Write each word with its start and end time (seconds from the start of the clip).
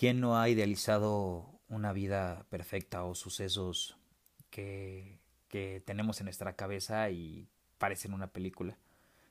¿Quién 0.00 0.18
no 0.18 0.40
ha 0.40 0.48
idealizado 0.48 1.60
una 1.68 1.92
vida 1.92 2.46
perfecta 2.48 3.04
o 3.04 3.14
sucesos 3.14 3.98
que, 4.48 5.20
que 5.48 5.82
tenemos 5.84 6.18
en 6.20 6.24
nuestra 6.24 6.56
cabeza 6.56 7.10
y 7.10 7.50
parecen 7.76 8.14
una 8.14 8.28
película? 8.28 8.78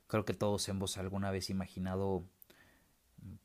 Creo 0.05 0.25
que 0.25 0.35
todos 0.35 0.69
hemos 0.69 0.99
alguna 0.99 1.31
vez 1.31 1.49
imaginado, 1.49 2.23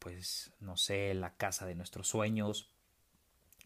pues, 0.01 0.53
no 0.61 0.77
sé, 0.77 1.15
la 1.15 1.35
casa 1.35 1.65
de 1.65 1.75
nuestros 1.75 2.09
sueños, 2.09 2.69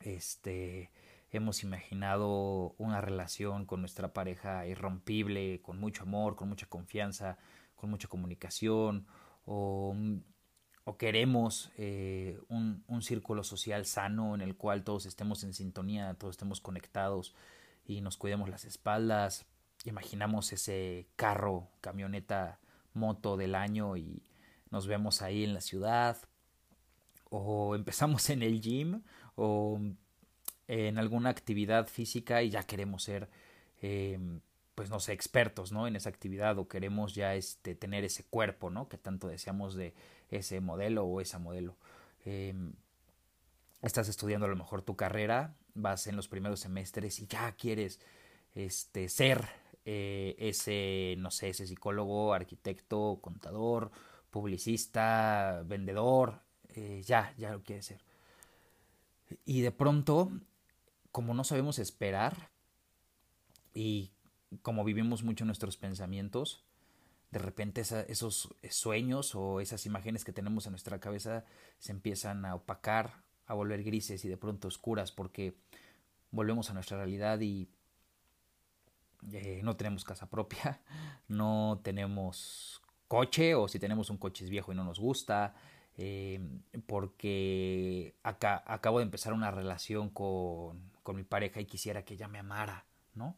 este, 0.03 0.93
hemos 1.33 1.65
imaginado 1.65 2.77
una 2.79 3.01
relación 3.01 3.67
con 3.67 3.81
nuestra 3.81 4.13
pareja 4.13 4.69
irrompible, 4.69 5.61
con 5.63 5.81
mucho 5.81 6.05
amor, 6.05 6.37
con 6.37 6.49
mucha 6.49 6.69
confianza, 6.69 7.39
con 7.75 7.91
mucha 7.91 8.07
comunicación, 8.07 9.09
o, 9.45 9.97
o 10.89 10.97
queremos 10.97 11.71
eh, 11.77 12.41
un, 12.49 12.83
un, 12.89 13.03
círculo 13.03 13.45
social 13.45 13.85
sano 13.85 14.35
en 14.35 14.41
el 14.41 14.57
cual 14.57 14.85
todos 14.85 15.05
estemos 15.05 15.45
en 15.45 15.53
sintonía, 15.53 16.15
todos 16.15 16.33
estemos 16.33 16.63
conectados 16.63 17.35
y 17.87 18.01
nos 18.01 18.17
cuidemos 18.17 18.49
las 18.49 18.65
espaldas. 18.65 19.45
Imaginamos 19.85 20.51
ese 20.51 21.07
carro, 21.15 21.69
camioneta, 21.83 22.59
moto 22.95 23.37
del 23.37 23.55
año 23.55 23.99
y 23.99 24.23
nos 24.71 24.87
vemos 24.87 25.21
ahí 25.21 25.45
en 25.45 25.53
la 25.53 25.61
ciudad. 25.61 26.17
O 27.29 27.75
empezamos 27.75 28.31
en 28.31 28.43
el 28.43 28.63
gym 28.63 29.03
o 29.37 29.79
en 30.69 30.97
alguna 30.97 31.29
actividad 31.29 31.87
física 31.89 32.43
y 32.43 32.49
ya 32.49 32.63
queremos 32.63 33.03
ser 33.03 33.29
eh, 33.83 34.19
pues 34.79 34.91
no 34.91 35.01
sé, 35.01 35.13
expertos, 35.13 35.73
¿no? 35.73 35.89
En 35.89 35.97
esa 35.97 36.09
actividad 36.09 36.57
o 36.57 36.69
queremos 36.69 37.13
ya 37.13 37.35
este, 37.35 37.75
tener 37.75 38.05
ese 38.05 38.23
cuerpo, 38.23 38.71
¿no? 38.71 38.89
Que 38.89 38.97
tanto 38.97 39.27
deseamos 39.27 39.75
de 39.75 39.93
ese 40.31 40.61
modelo 40.61 41.05
o 41.05 41.21
esa 41.21 41.39
modelo. 41.39 41.77
Eh, 42.25 42.55
estás 43.83 44.09
estudiando 44.09 44.47
a 44.47 44.51
lo 44.51 44.57
mejor 44.57 44.83
tu 44.83 44.97
carrera, 44.97 45.55
vas 45.75 46.07
en 46.07 46.17
los 46.17 46.29
primeros 46.29 46.61
semestres 46.61 47.21
y 47.21 47.27
ya 47.27 47.53
quieres 47.53 48.01
este, 48.55 49.09
ser 49.09 49.49
eh, 49.85 50.37
ese, 50.39 51.15
no 51.19 51.31
sé, 51.31 51.51
ese 51.51 51.67
psicólogo, 51.67 52.35
arquitecto, 52.35 53.19
contador, 53.23 53.91
publicista, 54.31 55.63
vendedor, 55.65 56.43
eh, 56.69 57.03
ya, 57.05 57.35
ya 57.39 57.53
lo 57.53 57.63
quieres 57.63 57.87
ser. 57.87 58.05
Y 59.45 59.61
de 59.63 59.73
pronto, 59.73 60.31
como 61.11 61.35
no 61.35 61.45
sabemos 61.45 61.79
esperar 61.79 62.51
y 63.75 64.11
como 64.63 64.85
vivimos 64.85 65.23
mucho 65.23 65.45
nuestros 65.45 65.77
pensamientos, 65.77 66.65
de 67.31 67.39
repente 67.39 67.83
esos 67.83 68.55
sueños 68.71 69.35
o 69.35 69.61
esas 69.61 69.85
imágenes 69.87 70.25
que 70.25 70.33
tenemos 70.33 70.67
en 70.67 70.73
nuestra 70.73 70.99
cabeza 70.99 71.45
se 71.79 71.93
empiezan 71.93 72.45
a 72.45 72.55
opacar, 72.55 73.23
a 73.47 73.55
volver 73.55 73.83
grises 73.83 74.25
y 74.25 74.29
de 74.29 74.37
pronto 74.37 74.69
oscuras 74.69 75.13
porque 75.13 75.55
volvemos 76.31 76.71
a 76.71 76.75
nuestra 76.75 76.97
realidad 76.97 77.41
y 77.41 77.69
eh, 79.33 79.61
no 79.63 79.77
tenemos 79.77 80.05
casa 80.05 80.29
propia, 80.31 80.81
no 81.29 81.81
tenemos 81.83 82.81
coche 83.09 83.55
o 83.55 83.69
si 83.69 83.79
tenemos 83.79 84.11
un 84.11 84.19
coche 84.19 84.45
es 84.45 84.51
viejo 84.51 84.73
y 84.73 84.75
no 84.75 84.85
nos 84.85 84.99
gusta, 84.99 85.55
eh, 85.97 86.41
porque 86.87 88.15
acá, 88.23 88.63
acabo 88.67 88.99
de 88.99 89.05
empezar 89.05 89.33
una 89.33 89.51
relación 89.51 90.09
con, 90.11 90.93
con 91.03 91.17
mi 91.17 91.25
pareja 91.25 91.61
y 91.61 91.67
quisiera 91.67 92.05
que 92.05 92.15
ella 92.15 92.29
me 92.29 92.39
amara, 92.39 92.87
¿no? 93.15 93.37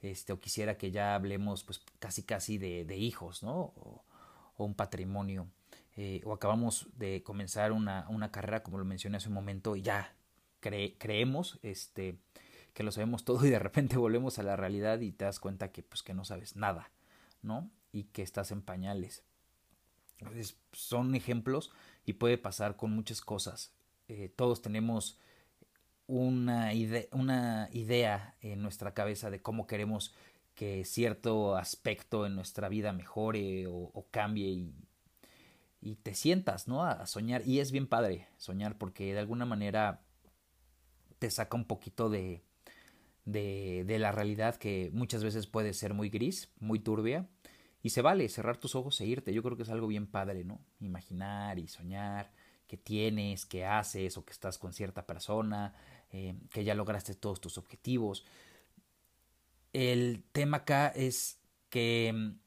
Este, 0.00 0.32
o 0.32 0.40
quisiera 0.40 0.78
que 0.78 0.90
ya 0.90 1.14
hablemos 1.14 1.64
pues 1.64 1.80
casi 1.98 2.22
casi 2.22 2.58
de, 2.58 2.84
de 2.84 2.96
hijos, 2.96 3.42
¿no? 3.42 3.72
O, 3.76 4.04
un 4.56 4.74
patrimonio. 4.74 5.48
Eh, 5.96 6.20
o 6.24 6.34
acabamos 6.34 6.88
de 6.96 7.22
comenzar 7.22 7.72
una, 7.72 8.06
una, 8.10 8.30
carrera, 8.30 8.62
como 8.62 8.76
lo 8.76 8.84
mencioné 8.84 9.16
hace 9.16 9.28
un 9.28 9.34
momento, 9.34 9.74
y 9.74 9.80
ya 9.80 10.14
creemos 10.60 11.58
este, 11.62 12.18
que 12.74 12.82
lo 12.82 12.92
sabemos 12.92 13.24
todo 13.24 13.44
y 13.46 13.50
de 13.50 13.58
repente 13.58 13.96
volvemos 13.98 14.38
a 14.38 14.42
la 14.42 14.56
realidad 14.56 15.00
y 15.00 15.12
te 15.12 15.24
das 15.24 15.40
cuenta 15.40 15.72
que, 15.72 15.82
pues, 15.82 16.02
que 16.02 16.14
no 16.14 16.24
sabes 16.24 16.56
nada, 16.56 16.90
¿no? 17.42 17.70
Y 17.92 18.04
que 18.04 18.22
estás 18.22 18.50
en 18.50 18.62
pañales. 18.62 19.24
Entonces, 20.18 20.56
son 20.72 21.14
ejemplos 21.14 21.72
y 22.04 22.14
puede 22.14 22.36
pasar 22.36 22.76
con 22.76 22.90
muchas 22.90 23.22
cosas. 23.22 23.72
Eh, 24.08 24.28
todos 24.34 24.60
tenemos 24.60 25.18
una, 26.10 26.72
una 27.12 27.68
idea 27.72 28.34
en 28.40 28.62
nuestra 28.62 28.94
cabeza 28.94 29.30
de 29.30 29.40
cómo 29.40 29.66
queremos 29.66 30.14
que 30.54 30.84
cierto 30.84 31.56
aspecto 31.56 32.26
en 32.26 32.34
nuestra 32.34 32.68
vida 32.68 32.92
mejore 32.92 33.66
o, 33.68 34.06
cambie 34.10 34.48
y, 34.48 34.74
y, 35.80 35.96
te 35.96 36.14
sientas, 36.14 36.68
¿no? 36.68 36.84
A, 36.84 37.06
soñar. 37.06 37.46
Y 37.46 37.60
es 37.60 37.70
bien 37.72 37.86
padre 37.86 38.28
soñar 38.36 38.76
porque 38.76 39.12
de 39.14 39.20
alguna 39.20 39.46
manera 39.46 40.02
te 41.18 41.30
saca 41.30 41.56
un 41.56 41.64
poquito 41.64 42.10
de, 42.10 42.42
de, 43.24 43.84
de 43.86 43.98
la 43.98 44.12
realidad 44.12 44.56
que 44.56 44.90
muchas 44.92 45.22
veces 45.22 45.46
puede 45.46 45.72
ser 45.72 45.94
muy 45.94 46.10
gris, 46.10 46.52
muy 46.58 46.80
turbia. 46.80 47.28
Y 47.82 47.90
se 47.90 48.02
vale 48.02 48.28
cerrar 48.28 48.58
tus 48.58 48.74
ojos 48.74 49.00
e 49.00 49.06
irte. 49.06 49.32
Yo 49.32 49.42
creo 49.42 49.56
que 49.56 49.62
es 49.62 49.70
algo 49.70 49.86
bien 49.86 50.06
padre, 50.06 50.44
¿no? 50.44 50.60
Imaginar 50.80 51.58
y 51.58 51.68
soñar 51.68 52.30
que 52.70 52.76
tienes, 52.76 53.46
que 53.46 53.66
haces 53.66 54.16
o 54.16 54.24
que 54.24 54.32
estás 54.32 54.56
con 54.56 54.72
cierta 54.72 55.04
persona, 55.04 55.74
eh, 56.12 56.34
que 56.52 56.64
ya 56.64 56.74
lograste 56.74 57.14
todos 57.14 57.40
tus 57.40 57.58
objetivos. 57.58 58.24
El 59.72 60.24
tema 60.32 60.58
acá 60.58 60.88
es 60.88 61.38
que 61.68 62.12
mm, 62.12 62.38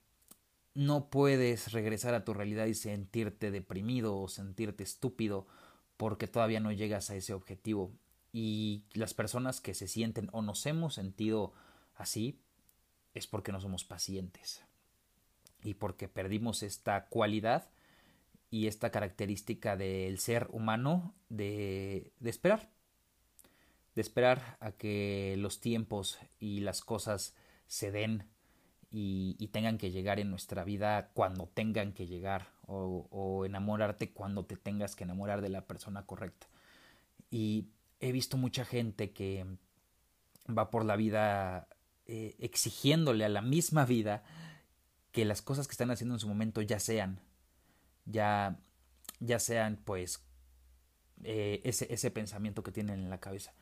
no 0.76 1.10
puedes 1.10 1.72
regresar 1.72 2.14
a 2.14 2.26
tu 2.26 2.34
realidad 2.34 2.66
y 2.66 2.74
sentirte 2.74 3.52
deprimido 3.52 4.20
o 4.20 4.28
sentirte 4.28 4.84
estúpido 4.84 5.48
porque 5.98 6.28
todavía 6.28 6.60
no 6.60 6.72
llegas 6.72 7.10
a 7.10 7.16
ese 7.16 7.34
objetivo. 7.34 7.94
Y 8.34 8.84
las 8.94 9.14
personas 9.14 9.62
que 9.62 9.74
se 9.74 9.88
sienten 9.88 10.30
o 10.34 10.42
nos 10.42 10.66
hemos 10.66 10.96
sentido 10.96 11.54
así 11.96 12.40
es 13.14 13.28
porque 13.28 13.52
no 13.52 13.62
somos 13.62 13.86
pacientes 13.86 14.66
y 15.64 15.76
porque 15.76 16.08
perdimos 16.10 16.64
esta 16.64 17.06
cualidad 17.06 17.70
y 18.50 18.68
esta 18.68 18.92
característica 18.92 19.78
del 19.78 20.20
ser 20.20 20.48
humano 20.52 21.14
de, 21.30 22.12
de 22.20 22.30
esperar 22.30 22.73
de 23.96 24.02
esperar 24.02 24.58
a 24.60 24.72
que 24.72 25.36
los 25.38 25.60
tiempos 25.60 26.20
y 26.40 26.62
las 26.62 26.82
cosas 26.82 27.36
se 27.68 27.92
den 27.92 28.28
y, 28.96 29.48
tengan 29.48 29.80
que 29.80 29.90
llegar 29.92 30.20
en 30.20 30.30
nuestra 30.30 30.64
vida 30.64 31.10
cuando 31.14 31.48
tengan 31.48 31.94
que 31.94 32.06
llegar 32.06 32.52
o, 32.68 33.44
enamorarte 33.46 34.12
cuando 34.12 34.46
te 34.46 34.56
tengas 34.56 34.96
que 34.96 35.04
enamorar 35.04 35.42
de 35.42 35.50
la 35.50 35.66
persona 35.66 36.06
correcta. 36.06 36.48
Y 37.32 37.70
he 38.00 38.12
visto 38.12 38.38
mucha 38.38 38.66
gente 38.66 39.12
que 39.12 39.46
va 40.48 40.70
por 40.70 40.86
la 40.86 40.96
vida 40.96 41.68
eh, 42.06 42.36
exigiéndole 42.40 43.26
a 43.26 43.30
la 43.30 43.42
misma 43.42 43.86
vida 43.86 44.24
que 45.12 45.26
las 45.26 45.42
cosas 45.42 45.68
que 45.68 45.72
están 45.72 45.90
haciendo 45.90 46.16
en 46.16 46.20
su 46.20 46.28
momento 46.28 46.62
ya 46.62 46.80
sean, 46.80 47.20
ya, 48.06 48.60
ya 49.20 49.40
sean 49.40 49.78
pues 49.84 50.24
eh, 51.24 51.62
ese, 51.64 51.92
ese 51.92 52.12
pensamiento 52.12 52.62
que 52.62 52.72
tienen 52.72 53.00
en 53.00 53.10
la 53.10 53.20
cabeza. 53.20 53.54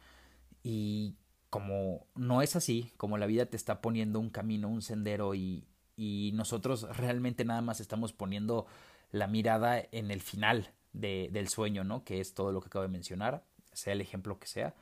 Y 0.63 1.15
como 1.49 2.07
no 2.15 2.41
es 2.41 2.55
así, 2.55 2.91
como 2.97 3.17
la 3.17 3.25
vida 3.25 3.45
te 3.45 3.57
está 3.57 3.81
poniendo 3.81 4.19
un 4.19 4.29
camino, 4.29 4.69
un 4.69 4.81
sendero 4.81 5.35
y, 5.35 5.67
y 5.95 6.31
nosotros 6.33 6.87
realmente 6.97 7.45
nada 7.45 7.61
más 7.61 7.79
estamos 7.81 8.13
poniendo 8.13 8.67
la 9.11 9.27
mirada 9.27 9.83
en 9.91 10.11
el 10.11 10.21
final 10.21 10.71
de, 10.93 11.29
del 11.31 11.49
sueño, 11.49 11.83
¿no? 11.83 12.03
Que 12.03 12.19
es 12.21 12.33
todo 12.33 12.51
lo 12.51 12.61
que 12.61 12.67
acabo 12.67 12.83
de 12.83 12.89
mencionar, 12.89 13.43
sea 13.73 13.93
el 13.93 14.01
ejemplo 14.01 14.39
que 14.39 14.47
sea, 14.47 14.75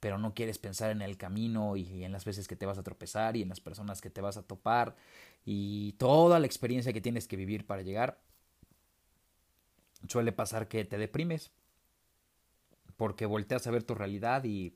pero 0.00 0.18
no 0.18 0.34
quieres 0.34 0.58
pensar 0.58 0.90
en 0.90 1.02
el 1.02 1.16
camino 1.16 1.76
y 1.76 2.04
en 2.04 2.12
las 2.12 2.24
veces 2.24 2.48
que 2.48 2.56
te 2.56 2.66
vas 2.66 2.78
a 2.78 2.82
tropezar 2.82 3.36
y 3.36 3.42
en 3.42 3.48
las 3.48 3.60
personas 3.60 4.00
que 4.00 4.10
te 4.10 4.20
vas 4.20 4.36
a 4.36 4.42
topar 4.42 4.96
y 5.44 5.92
toda 5.92 6.38
la 6.38 6.46
experiencia 6.46 6.92
que 6.92 7.00
tienes 7.00 7.28
que 7.28 7.36
vivir 7.36 7.66
para 7.66 7.82
llegar. 7.82 8.20
Suele 10.08 10.32
pasar 10.32 10.68
que 10.68 10.84
te 10.84 10.96
deprimes 10.96 11.52
porque 12.96 13.26
volteas 13.26 13.66
a 13.66 13.70
ver 13.70 13.82
tu 13.82 13.94
realidad 13.94 14.44
y 14.44 14.74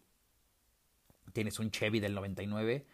tienes 1.35 1.59
un 1.59 1.71
Chevy 1.71 2.01
del 2.01 2.15
99 2.15 2.87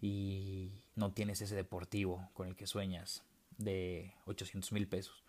y 0.00 0.72
no 0.96 1.12
tienes 1.12 1.40
ese 1.42 1.54
deportivo 1.54 2.30
con 2.32 2.48
el 2.48 2.56
que 2.56 2.66
sueñas 2.66 3.22
de 3.58 4.14
800 4.24 4.72
mil 4.72 4.88
pesos. 4.88 5.22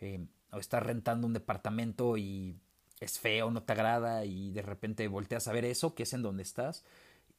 Eh, 0.00 0.26
o 0.50 0.58
estás 0.58 0.82
rentando 0.82 1.26
un 1.26 1.34
departamento 1.34 2.16
y 2.16 2.56
es 3.00 3.18
feo, 3.18 3.50
no 3.50 3.62
te 3.62 3.74
agrada 3.74 4.24
y 4.24 4.50
de 4.50 4.62
repente 4.62 5.06
volteas 5.08 5.46
a 5.46 5.52
ver 5.52 5.64
eso, 5.64 5.94
que 5.94 6.02
es 6.04 6.12
en 6.14 6.22
donde 6.22 6.42
estás, 6.42 6.84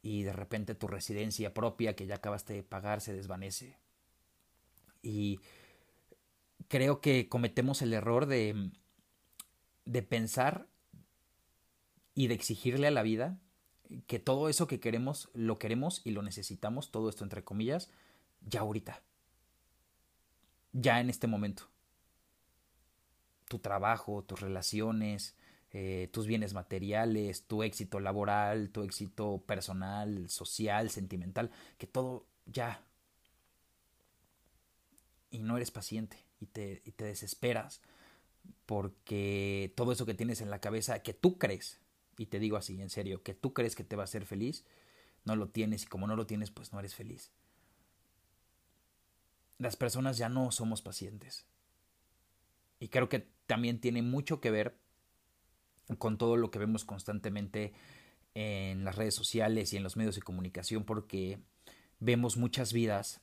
y 0.04 0.24
de 0.24 0.32
repente 0.32 0.76
tu 0.76 0.88
residencia 0.88 1.54
propia 1.54 1.96
que 1.96 2.06
ya 2.06 2.16
acabaste 2.16 2.54
de 2.54 2.64
pagar 2.64 3.02
se 3.02 3.14
desvanece. 3.14 3.78
Y 5.02 5.40
creo 6.68 7.02
que 7.02 7.28
cometemos 7.28 7.82
el 7.82 7.94
error 7.94 8.28
de, 8.28 8.70
de 9.86 10.04
pensar 10.04 10.68
y 12.14 12.28
de 12.28 12.36
exigirle 12.36 12.88
a 12.88 12.92
la 12.92 13.02
vida 13.02 13.40
que 14.08 14.20
todo 14.20 14.50
eso 14.50 14.68
que 14.68 14.80
queremos, 14.80 15.30
lo 15.34 15.60
queremos 15.60 16.02
y 16.04 16.12
lo 16.12 16.22
necesitamos, 16.22 16.92
todo 16.92 17.10
esto 17.10 17.24
entre 17.24 17.44
comillas, 17.44 17.90
ya 18.42 18.62
ahorita. 18.62 19.02
Ya 20.74 21.00
en 21.00 21.10
este 21.10 21.28
momento. 21.28 21.64
Tu 23.48 23.60
trabajo, 23.60 24.24
tus 24.24 24.40
relaciones, 24.40 25.36
eh, 25.72 26.10
tus 26.14 26.28
bienes 26.28 26.54
materiales, 26.54 27.46
tu 27.48 27.64
éxito 27.64 28.00
laboral, 28.00 28.70
tu 28.70 28.84
éxito 28.84 29.44
personal, 29.46 30.30
social, 30.30 30.90
sentimental, 30.90 31.52
que 31.78 31.88
todo 31.88 32.26
ya. 32.46 32.82
Y 35.30 35.40
no 35.40 35.58
eres 35.58 35.72
paciente 35.72 36.18
y 36.40 36.46
te, 36.46 36.82
y 36.86 36.92
te 36.92 37.06
desesperas 37.06 37.82
porque 38.66 39.74
todo 39.76 39.92
eso 39.92 40.06
que 40.06 40.14
tienes 40.14 40.40
en 40.40 40.50
la 40.50 40.60
cabeza, 40.60 41.04
que 41.04 41.14
tú 41.14 41.38
crees, 41.38 41.81
y 42.22 42.28
te 42.28 42.38
digo 42.38 42.56
así, 42.56 42.80
en 42.80 42.92
serio, 42.92 43.24
que 43.24 43.34
tú 43.34 43.52
crees 43.52 43.76
que 43.76 43.84
te 43.84 43.96
va 43.96 44.04
a 44.04 44.06
hacer 44.06 44.28
feliz, 44.28 44.64
no 45.26 45.36
lo 45.36 45.50
tienes 45.50 45.84
y 45.84 45.88
como 45.88 46.06
no 46.06 46.16
lo 46.16 46.28
tienes, 46.28 46.52
pues 46.52 46.72
no 46.72 46.78
eres 46.78 46.94
feliz. 46.94 47.32
Las 49.58 49.76
personas 49.76 50.20
ya 50.20 50.30
no 50.30 50.52
somos 50.52 50.84
pacientes. 50.84 51.48
Y 52.80 52.90
creo 52.90 53.10
que 53.10 53.28
también 53.48 53.82
tiene 53.82 54.04
mucho 54.04 54.40
que 54.40 54.52
ver 54.52 54.78
con 55.98 56.20
todo 56.20 56.38
lo 56.38 56.52
que 56.52 56.60
vemos 56.60 56.86
constantemente 56.86 57.74
en 58.36 58.86
las 58.86 58.98
redes 58.98 59.16
sociales 59.16 59.74
y 59.74 59.78
en 59.78 59.84
los 59.84 59.98
medios 59.98 60.14
de 60.14 60.22
comunicación, 60.22 60.84
porque 60.84 61.40
vemos 62.00 62.38
muchas 62.38 62.72
vidas, 62.72 63.22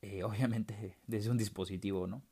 eh, 0.00 0.22
obviamente 0.24 0.96
desde 1.06 1.30
un 1.30 1.36
dispositivo, 1.36 2.06
¿no? 2.06 2.22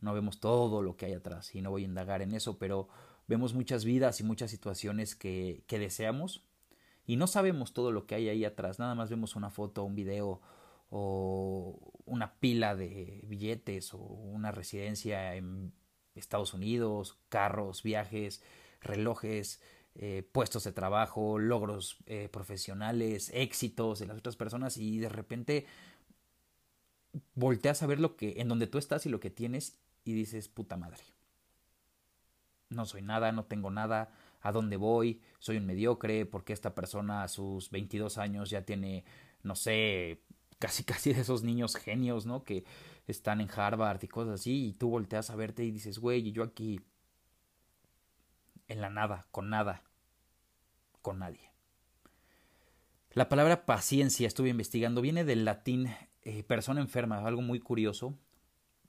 No 0.00 0.12
vemos 0.12 0.38
todo 0.38 0.82
lo 0.82 0.98
que 0.98 1.06
hay 1.06 1.14
atrás 1.14 1.54
y 1.54 1.62
no 1.62 1.70
voy 1.70 1.84
a 1.84 1.86
indagar 1.86 2.20
en 2.20 2.34
eso, 2.34 2.58
pero 2.58 2.90
vemos 3.26 3.54
muchas 3.54 3.84
vidas 3.84 4.20
y 4.20 4.24
muchas 4.24 4.50
situaciones 4.50 5.16
que, 5.16 5.62
que 5.66 5.78
deseamos 5.78 6.44
y 7.06 7.16
no 7.16 7.26
sabemos 7.26 7.72
todo 7.72 7.92
lo 7.92 8.06
que 8.06 8.16
hay 8.16 8.28
ahí 8.28 8.44
atrás, 8.44 8.78
nada 8.78 8.94
más 8.94 9.10
vemos 9.10 9.36
una 9.36 9.50
foto, 9.50 9.84
un 9.84 9.94
video 9.94 10.40
o 10.90 11.78
una 12.04 12.34
pila 12.34 12.74
de 12.74 13.20
billetes 13.26 13.94
o 13.94 13.98
una 13.98 14.50
residencia 14.50 15.34
en 15.36 15.72
Estados 16.14 16.54
Unidos, 16.54 17.18
carros, 17.28 17.82
viajes, 17.82 18.42
relojes, 18.80 19.60
eh, 19.94 20.28
puestos 20.32 20.64
de 20.64 20.72
trabajo, 20.72 21.38
logros 21.38 21.98
eh, 22.06 22.28
profesionales, 22.30 23.30
éxitos 23.34 24.00
de 24.00 24.06
las 24.06 24.18
otras 24.18 24.36
personas 24.36 24.76
y 24.76 24.98
de 24.98 25.08
repente 25.08 25.66
volteas 27.34 27.82
a 27.82 27.86
ver 27.86 28.00
lo 28.00 28.16
que 28.16 28.40
en 28.40 28.48
donde 28.48 28.66
tú 28.66 28.78
estás 28.78 29.06
y 29.06 29.08
lo 29.08 29.20
que 29.20 29.30
tienes 29.30 29.78
y 30.04 30.12
dices 30.12 30.48
puta 30.48 30.76
madre. 30.76 31.15
No 32.68 32.84
soy 32.84 33.02
nada, 33.02 33.32
no 33.32 33.44
tengo 33.44 33.70
nada, 33.70 34.10
a 34.40 34.52
dónde 34.52 34.76
voy, 34.76 35.20
soy 35.38 35.56
un 35.56 35.66
mediocre, 35.66 36.26
porque 36.26 36.52
esta 36.52 36.74
persona 36.74 37.22
a 37.22 37.28
sus 37.28 37.70
22 37.70 38.18
años 38.18 38.50
ya 38.50 38.62
tiene, 38.62 39.04
no 39.42 39.54
sé, 39.54 40.22
casi 40.58 40.84
casi 40.84 41.12
de 41.12 41.20
esos 41.20 41.42
niños 41.42 41.76
genios, 41.76 42.26
¿no? 42.26 42.44
Que 42.44 42.64
están 43.06 43.40
en 43.40 43.50
Harvard 43.54 44.02
y 44.02 44.08
cosas 44.08 44.40
así, 44.40 44.68
y 44.68 44.72
tú 44.72 44.90
volteas 44.90 45.30
a 45.30 45.36
verte 45.36 45.64
y 45.64 45.70
dices, 45.70 45.98
güey, 45.98 46.28
y 46.28 46.32
yo 46.32 46.42
aquí 46.42 46.80
en 48.68 48.80
la 48.80 48.90
nada, 48.90 49.26
con 49.30 49.48
nada, 49.48 49.82
con 51.02 51.18
nadie. 51.18 51.50
La 53.12 53.28
palabra 53.28 53.64
paciencia, 53.64 54.26
estuve 54.26 54.50
investigando, 54.50 55.00
viene 55.00 55.24
del 55.24 55.44
latín 55.44 55.88
eh, 56.22 56.42
persona 56.42 56.80
enferma, 56.80 57.18
algo 57.18 57.40
muy 57.42 57.60
curioso. 57.60 58.18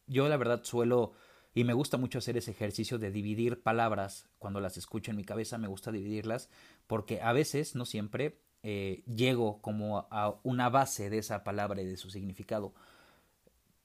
Yo 0.08 0.28
la 0.28 0.38
verdad 0.38 0.64
suelo 0.64 1.14
y 1.58 1.64
me 1.64 1.74
gusta 1.74 1.98
mucho 1.98 2.20
hacer 2.20 2.38
ese 2.38 2.52
ejercicio 2.52 3.00
de 3.00 3.10
dividir 3.10 3.64
palabras 3.64 4.30
cuando 4.38 4.60
las 4.60 4.78
escucho 4.78 5.10
en 5.10 5.18
mi 5.18 5.24
cabeza, 5.24 5.58
me 5.58 5.68
gusta 5.68 5.92
dividirlas 5.92 6.52
porque 6.86 7.20
a 7.20 7.34
veces, 7.34 7.74
no 7.74 7.86
siempre, 7.86 8.40
eh, 8.62 9.04
llego 9.08 9.60
como 9.60 10.08
a 10.12 10.40
una 10.44 10.70
base 10.70 11.10
de 11.10 11.18
esa 11.18 11.44
palabra 11.44 11.82
y 11.82 11.88
de 11.88 11.98
su 11.98 12.12
significado. 12.12 12.76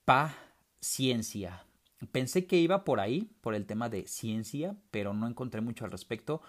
Paciencia, 0.05 1.65
Pensé 2.11 2.47
que 2.47 2.59
iba 2.59 2.85
por 2.85 3.01
ahí, 3.01 3.31
por 3.41 3.55
el 3.55 3.65
tema 3.65 3.89
de 3.89 4.07
ciencia, 4.07 4.77
pero 4.91 5.15
no 5.15 5.27
encontré 5.27 5.63
mucho 5.63 5.87
al 5.87 5.93
respecto. 5.93 6.43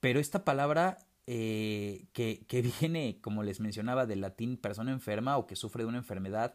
Pero 0.00 0.18
esta 0.18 0.46
palabra 0.46 0.96
eh, 1.26 2.06
que, 2.14 2.46
que 2.46 2.62
viene, 2.80 3.18
como 3.20 3.42
les 3.42 3.60
mencionaba, 3.60 4.06
del 4.06 4.22
latín 4.22 4.56
persona 4.56 4.92
enferma 4.92 5.36
o 5.36 5.46
que 5.46 5.56
sufre 5.56 5.82
de 5.82 5.90
una 5.90 5.98
enfermedad 5.98 6.54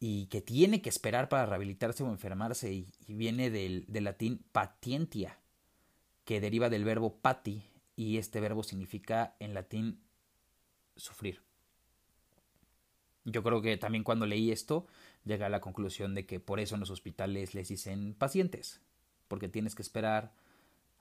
y 0.00 0.26
que 0.26 0.40
tiene 0.40 0.80
que 0.80 0.88
esperar 0.88 1.28
para 1.28 1.44
rehabilitarse 1.44 2.02
o 2.02 2.08
enfermarse 2.08 2.72
y, 2.72 2.88
viene 3.06 3.50
del, 3.50 3.84
del, 3.86 4.04
latín 4.04 4.42
patientia, 4.50 5.38
que 6.24 6.40
deriva 6.40 6.70
del 6.70 6.84
verbo 6.84 7.18
pati 7.18 7.62
y 7.96 8.16
este 8.16 8.40
verbo 8.40 8.62
significa 8.62 9.36
en 9.40 9.52
latín 9.52 10.00
sufrir. 10.96 11.42
Yo 13.24 13.42
creo 13.42 13.60
que 13.60 13.76
también 13.76 14.02
cuando 14.02 14.24
leí 14.24 14.50
esto 14.50 14.86
llega 15.24 15.46
a 15.46 15.50
la 15.50 15.60
conclusión 15.60 16.14
de 16.14 16.24
que 16.24 16.40
por 16.40 16.60
eso 16.60 16.74
en 16.74 16.80
los 16.80 16.90
hospitales 16.90 17.54
les 17.54 17.68
dicen 17.68 18.14
pacientes, 18.14 18.80
porque 19.28 19.48
tienes 19.48 19.74
que 19.74 19.82
esperar 19.82 20.32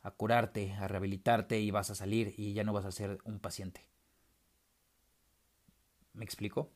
a 0.01 0.12
curarte, 0.12 0.74
a 0.74 0.90
rehabilitarte 0.90 1.60
y 1.62 1.72
vas 1.72 1.90
a 1.90 1.96
salir 1.96 2.34
y 2.38 2.54
ya 2.54 2.66
no 2.66 2.74
vas 2.74 2.86
a 2.86 2.92
ser 2.92 3.19
un 3.24 3.40
paciente. 3.40 3.86
¿Me 6.12 6.25
explico? 6.25 6.69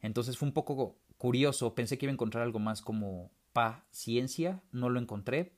Entonces 0.00 0.38
fue 0.38 0.46
un 0.46 0.54
poco 0.54 0.96
curioso, 1.20 1.74
pensé 1.74 1.98
que 1.98 2.06
iba 2.06 2.10
a 2.12 2.14
encontrar 2.14 2.42
algo 2.42 2.58
más 2.58 2.80
como 2.80 3.30
paciencia, 3.52 4.62
no 4.72 4.88
lo 4.88 4.98
encontré. 4.98 5.52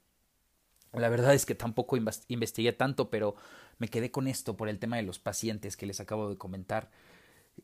La 0.93 1.09
verdad 1.09 1.35
es 1.35 1.47
que 1.47 1.55
tampoco 1.55 1.97
investigué 1.97 2.73
tanto, 2.73 3.11
pero 3.11 3.37
me 3.79 3.87
quedé 3.87 4.11
con 4.11 4.26
esto 4.26 4.56
por 4.56 4.69
el 4.69 4.81
tema 4.81 4.97
de 4.97 5.05
los 5.05 5.20
pacientes 5.20 5.76
que 5.76 5.87
les 5.87 6.00
acabo 6.00 6.29
de 6.29 6.37
comentar 6.37 6.91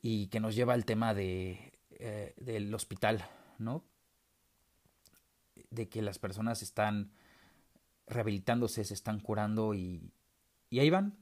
y 0.00 0.28
que 0.28 0.38
nos 0.38 0.54
lleva 0.54 0.74
al 0.74 0.84
tema 0.84 1.12
de, 1.12 1.72
eh, 1.90 2.34
del 2.36 2.72
hospital, 2.72 3.28
¿no? 3.58 3.84
De 5.70 5.88
que 5.88 6.00
las 6.00 6.20
personas 6.20 6.62
están 6.62 7.10
rehabilitándose, 8.06 8.84
se 8.84 8.94
están 8.94 9.18
curando 9.18 9.74
y, 9.74 10.12
y 10.70 10.78
ahí 10.78 10.88
van. 10.88 11.18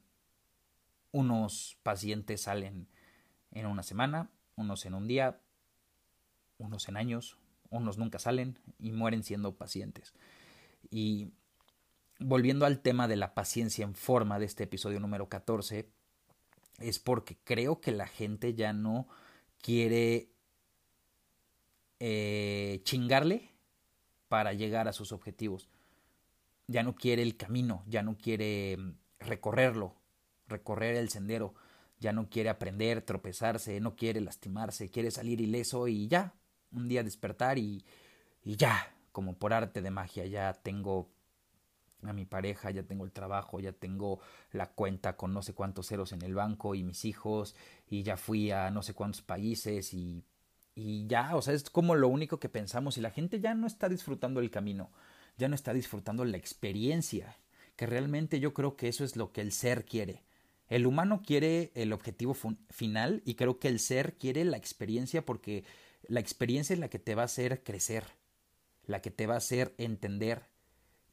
Unos 1.10 1.78
pacientes 1.82 2.42
salen 2.42 2.86
en 3.50 3.64
una 3.64 3.82
semana, 3.82 4.30
unos 4.56 4.84
en 4.84 4.92
un 4.92 5.08
día, 5.08 5.40
unos 6.58 6.88
en 6.88 6.96
años, 6.96 7.36
unos 7.70 7.98
nunca 7.98 8.18
salen 8.18 8.58
y 8.78 8.92
mueren 8.92 9.22
siendo 9.22 9.56
pacientes. 9.56 10.14
Y 10.90 11.32
volviendo 12.18 12.66
al 12.66 12.80
tema 12.80 13.08
de 13.08 13.16
la 13.16 13.34
paciencia 13.34 13.84
en 13.84 13.94
forma 13.94 14.38
de 14.38 14.46
este 14.46 14.64
episodio 14.64 15.00
número 15.00 15.28
14, 15.28 15.88
es 16.78 16.98
porque 16.98 17.36
creo 17.44 17.80
que 17.80 17.92
la 17.92 18.06
gente 18.06 18.54
ya 18.54 18.72
no 18.72 19.08
quiere 19.60 20.30
eh, 21.98 22.80
chingarle 22.84 23.50
para 24.28 24.52
llegar 24.52 24.88
a 24.88 24.92
sus 24.92 25.12
objetivos. 25.12 25.68
Ya 26.66 26.82
no 26.82 26.94
quiere 26.94 27.22
el 27.22 27.36
camino, 27.36 27.82
ya 27.86 28.02
no 28.02 28.18
quiere 28.18 28.76
mm, 28.76 28.92
recorrerlo, 29.20 29.96
recorrer 30.48 30.96
el 30.96 31.08
sendero, 31.08 31.54
ya 31.98 32.12
no 32.12 32.28
quiere 32.28 32.50
aprender, 32.50 33.02
tropezarse, 33.02 33.80
no 33.80 33.96
quiere 33.96 34.20
lastimarse, 34.20 34.90
quiere 34.90 35.10
salir 35.10 35.40
ileso 35.40 35.88
y 35.88 36.08
ya, 36.08 36.34
un 36.72 36.88
día 36.88 37.02
despertar 37.02 37.58
y, 37.58 37.84
y 38.42 38.56
ya, 38.56 38.94
como 39.12 39.38
por 39.38 39.52
arte 39.52 39.82
de 39.82 39.90
magia, 39.90 40.26
ya 40.26 40.52
tengo 40.52 41.10
a 42.02 42.12
mi 42.12 42.24
pareja, 42.24 42.70
ya 42.70 42.82
tengo 42.82 43.04
el 43.04 43.12
trabajo, 43.12 43.60
ya 43.60 43.72
tengo 43.72 44.20
la 44.52 44.70
cuenta 44.70 45.16
con 45.16 45.32
no 45.32 45.42
sé 45.42 45.54
cuántos 45.54 45.88
ceros 45.88 46.12
en 46.12 46.22
el 46.22 46.34
banco 46.34 46.74
y 46.74 46.84
mis 46.84 47.04
hijos 47.04 47.54
y 47.88 48.02
ya 48.02 48.16
fui 48.16 48.50
a 48.50 48.70
no 48.70 48.82
sé 48.82 48.94
cuántos 48.94 49.22
países 49.22 49.92
y, 49.94 50.24
y 50.74 51.06
ya, 51.06 51.36
o 51.36 51.42
sea, 51.42 51.54
es 51.54 51.68
como 51.70 51.94
lo 51.94 52.08
único 52.08 52.38
que 52.38 52.48
pensamos 52.48 52.98
y 52.98 53.00
la 53.00 53.10
gente 53.10 53.40
ya 53.40 53.54
no 53.54 53.66
está 53.66 53.88
disfrutando 53.88 54.40
el 54.40 54.50
camino, 54.50 54.92
ya 55.36 55.48
no 55.48 55.54
está 55.54 55.72
disfrutando 55.72 56.24
la 56.24 56.36
experiencia, 56.36 57.38
que 57.76 57.86
realmente 57.86 58.40
yo 58.40 58.54
creo 58.54 58.76
que 58.76 58.88
eso 58.88 59.04
es 59.04 59.16
lo 59.16 59.32
que 59.32 59.40
el 59.40 59.52
ser 59.52 59.84
quiere. 59.84 60.24
El 60.68 60.86
humano 60.86 61.22
quiere 61.24 61.70
el 61.74 61.92
objetivo 61.92 62.36
final 62.70 63.22
y 63.24 63.34
creo 63.34 63.60
que 63.60 63.68
el 63.68 63.78
ser 63.78 64.14
quiere 64.18 64.44
la 64.44 64.56
experiencia 64.56 65.24
porque 65.24 65.64
la 66.08 66.20
experiencia 66.20 66.74
es 66.74 66.80
la 66.80 66.88
que 66.88 66.98
te 66.98 67.14
va 67.14 67.22
a 67.22 67.26
hacer 67.26 67.62
crecer, 67.62 68.04
la 68.86 69.02
que 69.02 69.10
te 69.10 69.26
va 69.26 69.34
a 69.34 69.38
hacer 69.38 69.74
entender 69.78 70.44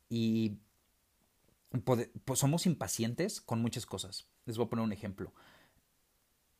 y 0.10 0.58
pues 1.84 2.40
somos 2.40 2.66
impacientes 2.66 3.42
con 3.42 3.62
muchas 3.62 3.86
cosas. 3.86 4.28
Les 4.46 4.58
voy 4.58 4.68
a 4.68 4.70
poner 4.70 4.86
un 4.86 4.94
ejemplo. 4.94 5.34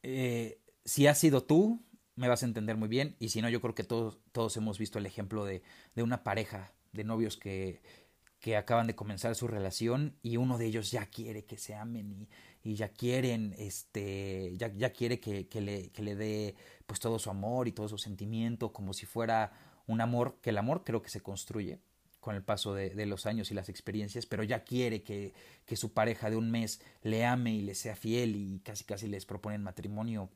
Eh, 0.02 0.60
si 0.86 1.06
has 1.08 1.20
sido 1.20 1.44
tú, 1.44 1.84
me 2.16 2.28
vas 2.28 2.44
a 2.44 2.48
entender 2.48 2.78
muy 2.78 2.88
bien. 2.88 3.16
Y 3.20 3.30
si 3.30 3.42
no, 3.42 3.50
yo 3.50 3.62
creo 3.62 3.76
que 3.76 3.84
todos, 3.84 4.20
todos 4.32 4.58
hemos 4.58 4.80
visto 4.80 4.98
el 4.98 5.06
ejemplo 5.06 5.46
de, 5.46 5.62
de 5.96 6.04
una 6.04 6.24
pareja 6.24 6.74
de 6.94 7.04
novios 7.04 7.38
que, 7.38 7.82
que, 8.44 8.58
acaban 8.58 8.88
de 8.88 8.96
comenzar 8.96 9.36
su 9.36 9.48
relación 9.48 10.18
y 10.22 10.36
uno 10.36 10.58
de 10.58 10.66
ellos 10.66 10.92
ya 10.92 11.06
quiere 11.06 11.46
que 11.46 11.58
se 11.58 11.76
amen 11.76 12.12
y, 12.12 12.30
y 12.62 12.76
ya 12.76 12.90
quieren, 12.90 13.56
este, 13.58 14.54
ya, 14.58 14.68
ya 14.76 14.92
quiere 14.92 15.22
que, 15.22 15.48
que, 15.48 15.62
le, 15.62 15.92
que 15.92 16.04
le 16.04 16.16
dé 16.16 16.56
pues 16.86 17.00
todo 17.00 17.20
su 17.20 17.30
amor 17.30 17.70
y 17.70 17.72
todo 17.72 17.88
su 17.88 17.98
sentimiento 17.98 18.74
como 18.74 18.94
si 18.94 19.06
fuera 19.06 19.54
un 19.88 20.02
amor, 20.02 20.40
que 20.42 20.50
el 20.50 20.58
amor 20.58 20.84
creo 20.84 21.02
que 21.02 21.10
se 21.10 21.22
construye 21.22 21.80
con 22.20 22.36
el 22.36 22.44
paso 22.44 22.74
de, 22.74 23.06
los 23.06 23.26
años 23.26 23.50
y 23.50 23.54
las 23.54 23.70
experiencias, 23.70 24.26
pero 24.26 24.44
ya 24.44 24.64
quiere 24.64 25.04
que, 25.04 25.34
que, 25.66 25.78
su 25.78 25.94
pareja 25.94 26.30
de 26.30 26.38
un 26.38 26.52
mes 26.52 26.82
le 27.02 27.26
ame 27.26 27.54
y 27.54 27.62
le 27.62 27.76
sea 27.76 27.96
fiel 27.96 28.36
y 28.36 28.60
casi 28.60 28.84
casi 28.84 29.08
les 29.08 29.26
proponen 29.26 29.64
matrimonio. 29.64 30.30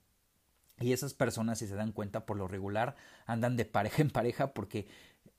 Y 0.79 0.93
esas 0.93 1.13
personas, 1.13 1.59
si 1.59 1.67
se 1.67 1.75
dan 1.75 1.91
cuenta, 1.91 2.25
por 2.25 2.37
lo 2.37 2.47
regular 2.47 2.95
andan 3.25 3.57
de 3.57 3.65
pareja 3.65 4.01
en 4.01 4.09
pareja 4.09 4.53
porque 4.53 4.87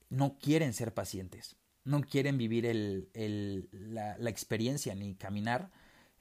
no 0.09 0.37
quieren 0.39 0.73
ser 0.73 0.93
pacientes. 0.93 1.55
No 1.83 2.01
quieren 2.01 2.37
vivir 2.37 2.65
el, 2.65 3.09
el, 3.13 3.69
la, 3.71 4.17
la, 4.17 4.29
experiencia 4.29 4.93
ni 4.95 5.15
caminar 5.15 5.71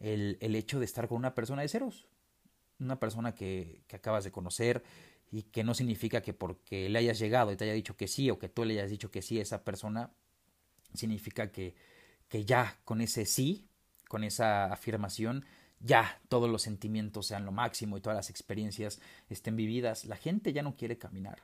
el, 0.01 0.39
el, 0.41 0.55
hecho 0.55 0.79
de 0.79 0.85
estar 0.85 1.09
con 1.09 1.19
una 1.19 1.35
persona 1.35 1.63
de 1.63 1.69
ceros. 1.69 2.07
Una 2.79 3.01
persona 3.01 3.35
que, 3.35 3.83
que, 3.89 3.97
acabas 3.97 4.25
de 4.25 4.31
conocer 4.31 4.85
y 5.31 5.43
que 5.43 5.65
no 5.65 5.75
significa 5.75 6.23
que 6.23 6.33
porque 6.33 6.89
le 6.89 6.99
hayas 6.99 7.19
llegado 7.19 7.53
y 7.53 7.57
te 7.57 7.65
haya 7.65 7.73
dicho 7.73 7.97
que 7.97 8.09
sí 8.09 8.31
o 8.31 8.39
que 8.39 8.49
tú 8.49 8.65
le 8.65 8.75
hayas 8.75 8.91
dicho 8.91 9.11
que 9.11 9.21
sí 9.21 9.39
a 9.39 9.43
esa 9.43 9.65
persona, 9.65 10.13
significa 10.95 11.51
que, 11.51 11.75
que 12.29 12.45
ya 12.45 12.79
con 12.85 13.01
ese 13.01 13.27
sí, 13.27 13.69
con 14.09 14.25
esa 14.25 14.73
afirmación, 14.73 15.45
ya 15.81 16.21
todos 16.29 16.51
los 16.51 16.63
sentimientos 16.63 17.27
sean 17.27 17.45
lo 17.45 17.53
máximo 17.53 17.97
y 17.97 18.01
todas 18.01 18.17
las 18.17 18.31
experiencias 18.31 19.01
estén 19.29 19.57
vividas. 19.57 20.05
La 20.05 20.17
gente 20.17 20.53
ya 20.53 20.63
no 20.63 20.77
quiere 20.77 20.99
caminar. 20.99 21.43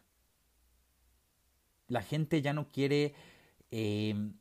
La 1.88 2.02
gente 2.02 2.42
ya 2.42 2.52
no 2.52 2.70
quiere 2.70 3.14
eh, 3.70 4.32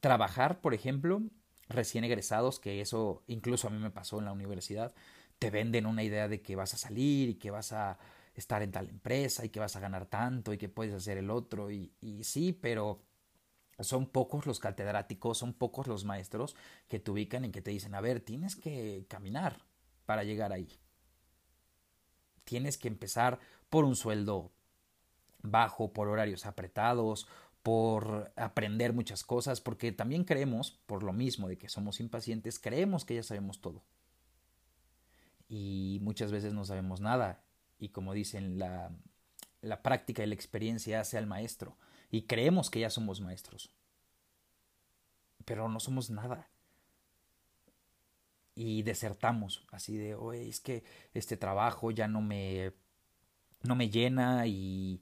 trabajar, 0.00 0.60
por 0.60 0.74
ejemplo, 0.74 1.22
recién 1.68 2.04
egresados, 2.04 2.60
que 2.60 2.80
eso 2.80 3.22
incluso 3.26 3.68
a 3.68 3.70
mí 3.70 3.78
me 3.78 3.90
pasó 3.90 4.18
en 4.18 4.24
la 4.24 4.32
universidad, 4.32 4.94
te 5.38 5.50
venden 5.50 5.86
una 5.86 6.02
idea 6.02 6.28
de 6.28 6.42
que 6.42 6.56
vas 6.56 6.74
a 6.74 6.78
salir 6.78 7.28
y 7.28 7.34
que 7.34 7.50
vas 7.50 7.72
a 7.72 7.98
estar 8.34 8.62
en 8.62 8.72
tal 8.72 8.88
empresa 8.88 9.44
y 9.44 9.48
que 9.50 9.60
vas 9.60 9.76
a 9.76 9.80
ganar 9.80 10.06
tanto 10.06 10.52
y 10.52 10.58
que 10.58 10.68
puedes 10.68 10.94
hacer 10.94 11.18
el 11.18 11.30
otro 11.30 11.70
y 11.70 11.92
sí, 12.22 12.52
pero 12.52 13.02
son 13.80 14.06
pocos 14.06 14.46
los 14.46 14.58
catedráticos, 14.58 15.38
son 15.38 15.54
pocos 15.54 15.86
los 15.86 16.04
maestros 16.04 16.56
que 16.88 16.98
te 16.98 17.10
ubican 17.10 17.44
y 17.44 17.50
que 17.50 17.62
te 17.62 17.70
dicen, 17.70 17.94
a 17.94 18.00
ver, 18.00 18.20
tienes 18.20 18.56
que 18.56 19.06
caminar 19.08 19.64
para 20.04 20.24
llegar 20.24 20.52
ahí. 20.52 20.68
Tienes 22.44 22.78
que 22.78 22.88
empezar 22.88 23.38
por 23.68 23.84
un 23.84 23.94
sueldo 23.94 24.50
bajo, 25.42 25.92
por 25.92 26.08
horarios 26.08 26.46
apretados, 26.46 27.28
por 27.62 28.32
aprender 28.36 28.92
muchas 28.92 29.24
cosas, 29.24 29.60
porque 29.60 29.92
también 29.92 30.24
creemos, 30.24 30.72
por 30.86 31.02
lo 31.02 31.12
mismo 31.12 31.48
de 31.48 31.58
que 31.58 31.68
somos 31.68 32.00
impacientes, 32.00 32.58
creemos 32.58 33.04
que 33.04 33.16
ya 33.16 33.22
sabemos 33.22 33.60
todo. 33.60 33.82
Y 35.48 35.98
muchas 36.02 36.30
veces 36.30 36.52
no 36.52 36.64
sabemos 36.64 37.00
nada. 37.00 37.42
Y 37.78 37.90
como 37.90 38.12
dicen, 38.12 38.58
la, 38.58 38.90
la 39.60 39.82
práctica 39.82 40.22
y 40.22 40.26
la 40.26 40.34
experiencia 40.34 41.00
hace 41.00 41.18
al 41.18 41.26
maestro 41.26 41.76
y 42.10 42.22
creemos 42.22 42.70
que 42.70 42.80
ya 42.80 42.90
somos 42.90 43.20
maestros. 43.20 43.70
Pero 45.44 45.68
no 45.68 45.80
somos 45.80 46.10
nada. 46.10 46.48
Y 48.54 48.82
desertamos, 48.82 49.66
así 49.70 49.96
de, 49.96 50.14
oye, 50.14 50.48
es 50.48 50.60
que 50.60 50.82
este 51.14 51.36
trabajo 51.36 51.92
ya 51.92 52.08
no 52.08 52.20
me, 52.20 52.72
no 53.62 53.76
me 53.76 53.88
llena 53.88 54.46
y, 54.46 55.00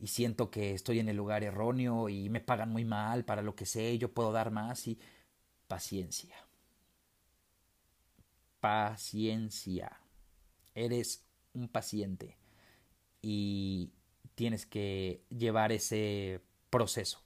y 0.00 0.06
siento 0.08 0.50
que 0.50 0.74
estoy 0.74 1.00
en 1.00 1.08
el 1.08 1.16
lugar 1.16 1.42
erróneo 1.42 2.08
y 2.08 2.28
me 2.28 2.40
pagan 2.40 2.70
muy 2.70 2.84
mal 2.84 3.24
para 3.24 3.42
lo 3.42 3.54
que 3.54 3.66
sé, 3.66 3.98
yo 3.98 4.12
puedo 4.12 4.32
dar 4.32 4.50
más 4.50 4.86
y 4.86 4.98
paciencia. 5.66 6.34
Paciencia. 8.60 10.00
Eres 10.74 11.24
un 11.52 11.68
paciente 11.68 12.36
y 13.22 13.90
tienes 14.34 14.66
que 14.66 15.24
llevar 15.30 15.72
ese 15.72 16.40
proceso. 16.70 17.20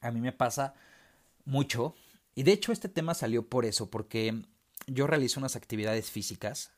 A 0.00 0.10
mí 0.10 0.20
me 0.20 0.32
pasa 0.32 0.74
mucho, 1.44 1.94
y 2.34 2.42
de 2.42 2.52
hecho 2.52 2.72
este 2.72 2.88
tema 2.88 3.14
salió 3.14 3.48
por 3.48 3.64
eso, 3.64 3.88
porque 3.88 4.42
yo 4.86 5.06
realizo 5.06 5.40
unas 5.40 5.56
actividades 5.56 6.10
físicas, 6.10 6.72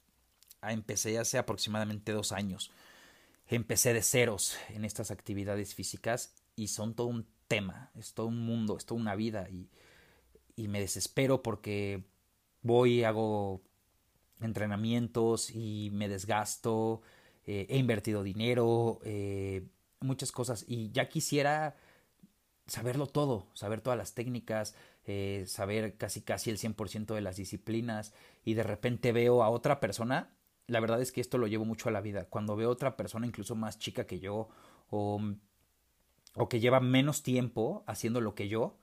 empecé 0.63 1.19
hace 1.19 1.39
aproximadamente 1.39 2.13
dos 2.13 2.33
años, 2.33 2.71
empecé 3.49 3.93
de 3.95 4.03
ceros 4.03 4.57
en 4.69 4.85
estas 4.85 5.11
actividades 5.11 5.75
físicas 5.75 6.35
y 6.57 6.69
son 6.69 6.95
todo 6.95 7.07
un 7.07 7.27
tema, 7.49 7.91
es 7.97 8.15
todo 8.15 8.27
un 8.27 8.45
mundo, 8.45 8.77
es 8.77 8.85
toda 8.85 9.01
una 9.01 9.15
vida 9.15 9.49
y, 9.49 9.69
y 10.57 10.69
me 10.69 10.81
desespero 10.81 11.43
porque 11.43 12.05
voy, 12.63 13.05
hago 13.05 13.63
entrenamientos 14.41 15.51
y 15.51 15.91
me 15.93 16.09
desgasto, 16.09 17.03
eh, 17.47 17.67
he 17.71 17.79
invertido 17.79 18.23
dinero, 18.23 19.01
eh, 19.05 19.67
muchas 20.01 20.33
cosas 20.33 20.65
y 20.69 20.91
ya 20.91 21.09
quisiera 21.09 21.77
saberlo 22.67 23.07
todo, 23.07 23.49
saber 23.55 23.81
todas 23.81 23.99
las 23.99 24.15
técnicas, 24.15 24.75
eh, 25.07 25.45
saber 25.47 25.97
casi 25.97 26.21
casi 26.21 26.51
el 26.51 26.59
100% 26.59 27.15
de 27.15 27.23
las 27.23 27.37
disciplinas 27.37 28.13
y 28.45 28.55
de 28.55 28.63
repente 28.63 29.13
veo 29.13 29.43
a 29.43 29.49
otra 29.49 29.81
persona, 29.81 30.31
la 30.69 30.81
verdad 30.81 31.03
es 31.03 31.11
que 31.11 31.21
esto 31.21 31.39
lo 31.39 31.49
llevo 31.49 31.65
mucho 31.65 31.89
a 31.89 31.93
la 31.93 32.01
vida, 32.01 32.27
cuando 32.27 32.55
veo 32.55 32.71
otra 32.71 32.97
persona 32.97 33.27
incluso 33.27 33.57
más 33.57 33.79
chica 33.79 34.07
que 34.07 34.21
yo 34.21 34.49
o, 34.91 35.21
o 36.35 36.49
que 36.49 36.61
lleva 36.61 36.79
menos 36.79 37.23
tiempo 37.23 37.83
haciendo 37.87 38.21
lo 38.21 38.35
que 38.37 38.49
yo 38.49 38.79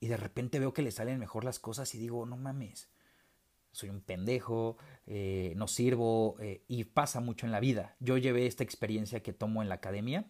y 0.00 0.08
de 0.08 0.16
repente 0.16 0.58
veo 0.58 0.74
que 0.74 0.82
le 0.82 0.90
salen 0.90 1.18
mejor 1.18 1.44
las 1.44 1.58
cosas 1.58 1.94
y 1.94 1.98
digo, 1.98 2.26
no 2.26 2.36
mames, 2.36 2.88
soy 3.72 3.88
un 3.90 4.00
pendejo, 4.00 4.76
eh, 5.06 5.54
no 5.56 5.68
sirvo, 5.68 6.36
eh, 6.40 6.62
y 6.68 6.84
pasa 6.84 7.20
mucho 7.20 7.46
en 7.46 7.52
la 7.52 7.60
vida. 7.60 7.96
Yo 8.00 8.16
llevé 8.18 8.46
esta 8.46 8.64
experiencia 8.64 9.22
que 9.22 9.32
tomo 9.32 9.62
en 9.62 9.68
la 9.68 9.76
academia, 9.76 10.26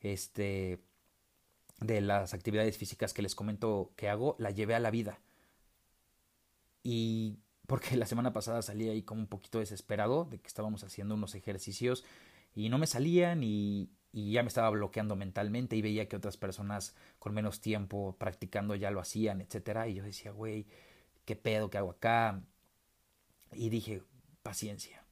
este, 0.00 0.80
de 1.80 2.00
las 2.00 2.34
actividades 2.34 2.78
físicas 2.78 3.12
que 3.12 3.22
les 3.22 3.34
comento 3.34 3.92
que 3.96 4.08
hago, 4.08 4.36
la 4.38 4.50
llevé 4.50 4.74
a 4.74 4.80
la 4.80 4.90
vida. 4.90 5.20
Y 6.82 7.38
porque 7.66 7.96
la 7.96 8.06
semana 8.06 8.32
pasada 8.32 8.62
salí 8.62 8.88
ahí 8.88 9.02
como 9.02 9.20
un 9.20 9.26
poquito 9.26 9.58
desesperado 9.58 10.24
de 10.24 10.38
que 10.38 10.46
estábamos 10.46 10.84
haciendo 10.84 11.14
unos 11.14 11.34
ejercicios 11.34 12.04
y 12.54 12.68
no 12.68 12.78
me 12.78 12.86
salían 12.86 13.42
y, 13.42 13.90
y 14.12 14.32
ya 14.32 14.42
me 14.42 14.48
estaba 14.48 14.70
bloqueando 14.70 15.14
mentalmente 15.14 15.76
y 15.76 15.82
veía 15.82 16.08
que 16.08 16.16
otras 16.16 16.38
personas 16.38 16.94
con 17.18 17.34
menos 17.34 17.60
tiempo 17.60 18.16
practicando 18.18 18.74
ya 18.74 18.90
lo 18.90 19.00
hacían, 19.00 19.42
etcétera, 19.42 19.88
y 19.88 19.94
yo 19.94 20.04
decía, 20.04 20.30
güey, 20.30 20.66
¿qué 21.26 21.36
pedo 21.36 21.68
que 21.68 21.76
hago 21.76 21.90
acá? 21.90 22.42
Y 23.52 23.68
dije, 23.68 24.02
paciencia. 24.42 25.04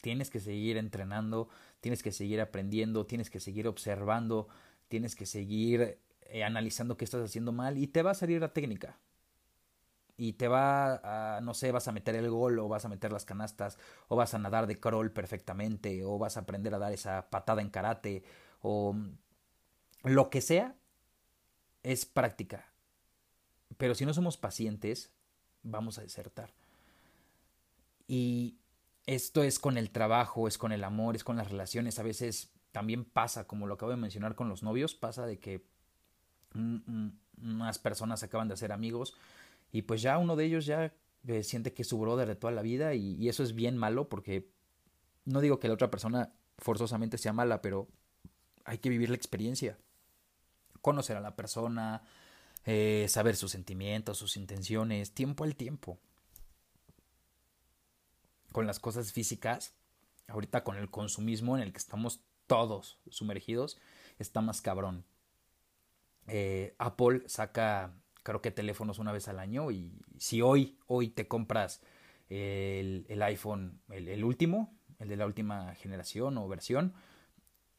Tienes 0.00 0.30
que 0.30 0.40
seguir 0.40 0.78
entrenando, 0.78 1.48
tienes 1.80 2.02
que 2.02 2.10
seguir 2.10 2.40
aprendiendo, 2.40 3.06
tienes 3.06 3.30
que 3.30 3.38
seguir 3.38 3.68
observando, 3.68 4.48
tienes 4.88 5.14
que 5.14 5.26
seguir 5.26 6.00
eh, 6.22 6.42
analizando 6.42 6.96
qué 6.96 7.04
estás 7.04 7.22
haciendo 7.22 7.52
mal 7.52 7.78
y 7.78 7.86
te 7.86 8.02
va 8.02 8.10
a 8.10 8.14
salir 8.14 8.40
la 8.40 8.52
técnica. 8.52 8.98
Y 10.22 10.34
te 10.34 10.46
va 10.46 11.00
a, 11.36 11.40
no 11.40 11.52
sé, 11.52 11.72
vas 11.72 11.88
a 11.88 11.92
meter 11.92 12.14
el 12.14 12.30
gol 12.30 12.56
o 12.60 12.68
vas 12.68 12.84
a 12.84 12.88
meter 12.88 13.10
las 13.10 13.24
canastas 13.24 13.76
o 14.06 14.14
vas 14.14 14.34
a 14.34 14.38
nadar 14.38 14.68
de 14.68 14.78
crawl 14.78 15.10
perfectamente 15.10 16.04
o 16.04 16.16
vas 16.16 16.36
a 16.36 16.40
aprender 16.42 16.72
a 16.72 16.78
dar 16.78 16.92
esa 16.92 17.28
patada 17.28 17.60
en 17.60 17.70
karate 17.70 18.22
o 18.60 18.94
lo 20.04 20.30
que 20.30 20.40
sea 20.40 20.76
es 21.82 22.06
práctica. 22.06 22.68
Pero 23.78 23.96
si 23.96 24.06
no 24.06 24.14
somos 24.14 24.36
pacientes, 24.36 25.12
vamos 25.64 25.98
a 25.98 26.02
desertar. 26.02 26.54
Y 28.06 28.58
esto 29.06 29.42
es 29.42 29.58
con 29.58 29.76
el 29.76 29.90
trabajo, 29.90 30.46
es 30.46 30.56
con 30.56 30.70
el 30.70 30.84
amor, 30.84 31.16
es 31.16 31.24
con 31.24 31.36
las 31.36 31.50
relaciones. 31.50 31.98
A 31.98 32.04
veces 32.04 32.52
también 32.70 33.04
pasa, 33.04 33.48
como 33.48 33.66
lo 33.66 33.74
acabo 33.74 33.90
de 33.90 33.96
mencionar 33.96 34.36
con 34.36 34.48
los 34.48 34.62
novios, 34.62 34.94
pasa 34.94 35.26
de 35.26 35.40
que 35.40 35.66
unas 36.54 37.78
personas 37.80 38.22
acaban 38.22 38.46
de 38.46 38.54
hacer 38.54 38.70
amigos 38.70 39.16
y 39.72 39.82
pues 39.82 40.02
ya 40.02 40.18
uno 40.18 40.36
de 40.36 40.44
ellos 40.44 40.66
ya 40.66 40.94
eh, 41.26 41.42
siente 41.42 41.72
que 41.72 41.84
su 41.84 41.98
brother 41.98 42.28
de 42.28 42.36
toda 42.36 42.52
la 42.52 42.62
vida 42.62 42.94
y, 42.94 43.14
y, 43.14 43.28
eso 43.28 43.42
es 43.42 43.54
bien 43.54 43.76
malo 43.76 44.08
porque 44.08 44.50
no 45.24 45.40
digo 45.40 45.58
que 45.58 45.68
la 45.68 45.74
otra 45.74 45.90
persona 45.90 46.32
forzosamente 46.58 47.18
sea 47.18 47.32
mala, 47.32 47.62
pero 47.62 47.88
hay 48.64 48.78
que 48.78 48.88
vivir 48.88 49.10
la 49.10 49.16
experiencia, 49.16 49.78
conocer 50.80 51.16
a 51.16 51.20
la 51.20 51.36
persona, 51.36 52.02
eh, 52.64 53.06
saber 53.08 53.36
sus 53.36 53.50
sentimientos, 53.50 54.18
sus 54.18 54.36
intenciones, 54.36 55.14
tiempo 55.14 55.44
al 55.44 55.56
tiempo. 55.56 55.98
Con 58.52 58.66
las 58.66 58.78
cosas 58.78 59.12
físicas, 59.12 59.74
ahorita 60.28 60.62
con 60.62 60.76
el 60.76 60.90
consumismo 60.90 61.56
en 61.56 61.62
el 61.62 61.72
que 61.72 61.78
estamos 61.78 62.20
todos 62.46 63.00
sumergidos, 63.08 63.80
está 64.18 64.40
más 64.40 64.60
cabrón. 64.60 65.04
Eh, 66.28 66.74
Apple 66.78 67.22
saca, 67.26 67.94
creo 68.22 68.40
que 68.40 68.50
teléfonos 68.50 68.98
una 68.98 69.12
vez 69.12 69.28
al 69.28 69.38
año 69.38 69.70
y 69.70 69.92
si 70.18 70.42
hoy, 70.42 70.78
hoy 70.86 71.08
te 71.08 71.28
compras 71.28 71.82
el, 72.28 73.04
el 73.08 73.22
iPhone, 73.22 73.80
el, 73.90 74.24
último, 74.24 74.74
el 74.98 75.08
de 75.08 75.16
la 75.16 75.26
última 75.26 75.74
generación 75.74 76.38
o 76.38 76.48
versión, 76.48 76.94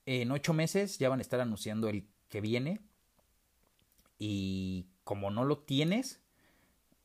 en 0.06 0.32
ocho 0.32 0.54
meses 0.54 1.00
ya 1.00 1.10
van 1.10 1.20
a 1.20 1.22
estar 1.22 1.40
anunciando 1.40 1.90
el 1.90 2.08
que 2.30 2.42
viene 2.42 2.82
y 4.20 4.88
como 5.04 5.32
no 5.32 5.44
lo 5.44 5.60
tienes, 5.60 6.22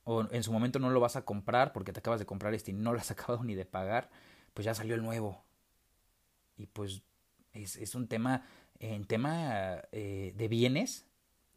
o 0.05 0.27
en 0.31 0.43
su 0.43 0.53
momento 0.53 0.79
no 0.79 0.91
lo 0.91 1.01
vas 1.01 1.17
a 1.17 1.25
comprar 1.25 1.73
porque 1.73 1.93
te 1.93 2.01
acabas 2.01 2.21
de 2.21 2.27
comprar 2.27 2.55
este 2.55 2.71
y 2.71 2.75
no 2.75 2.93
lo 2.93 2.99
has 2.99 3.11
acabado 3.13 3.45
ni 3.45 3.55
de 3.55 3.65
pagar, 3.65 4.11
pues 4.55 4.65
ya 4.65 4.75
salió 4.75 4.95
el 4.95 5.03
nuevo. 5.03 5.45
Y 6.57 6.67
pues 6.67 7.03
es, 7.53 7.77
es 7.77 7.95
un 7.95 8.09
tema, 8.09 8.45
en 8.79 9.05
tema 9.05 9.83
eh, 9.93 10.35
de 10.37 10.49
bienes, 10.49 11.08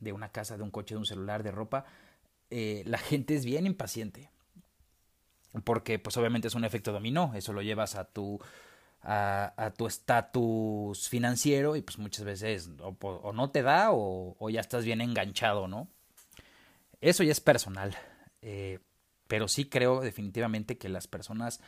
de 0.01 0.11
una 0.11 0.29
casa, 0.29 0.57
de 0.57 0.63
un 0.63 0.71
coche, 0.71 0.95
de 0.95 0.99
un 0.99 1.05
celular, 1.05 1.43
de 1.43 1.51
ropa, 1.51 1.85
eh, 2.49 2.83
la 2.85 2.97
gente 2.97 3.35
es 3.35 3.45
bien 3.45 3.65
impaciente. 3.65 4.29
Porque 5.63 5.99
pues 5.99 6.17
obviamente 6.17 6.49
es 6.49 6.55
un 6.55 6.65
efecto 6.65 6.91
dominó, 6.91 7.33
eso 7.35 7.53
lo 7.53 7.61
llevas 7.61 7.95
a 7.95 8.05
tu 8.05 8.39
a, 9.03 9.73
tu 9.77 9.87
estatus 9.87 11.09
financiero 11.09 11.75
y 11.75 11.81
pues 11.81 11.97
muchas 11.97 12.23
veces 12.23 12.69
o, 12.79 13.33
no 13.33 13.49
te 13.49 13.63
da 13.63 13.89
o, 13.91 14.49
ya 14.49 14.61
estás 14.61 14.85
bien 14.85 15.01
enganchado, 15.01 15.67
¿no? 15.67 15.87
Eso 16.99 17.23
ya 17.23 17.31
es 17.31 17.41
personal, 17.41 17.97
eh, 18.41 18.79
pero 19.27 19.47
sí 19.47 19.65
creo 19.65 20.01
definitivamente 20.01 20.77
que 20.77 20.87
las 20.87 21.07
personas, 21.07 21.61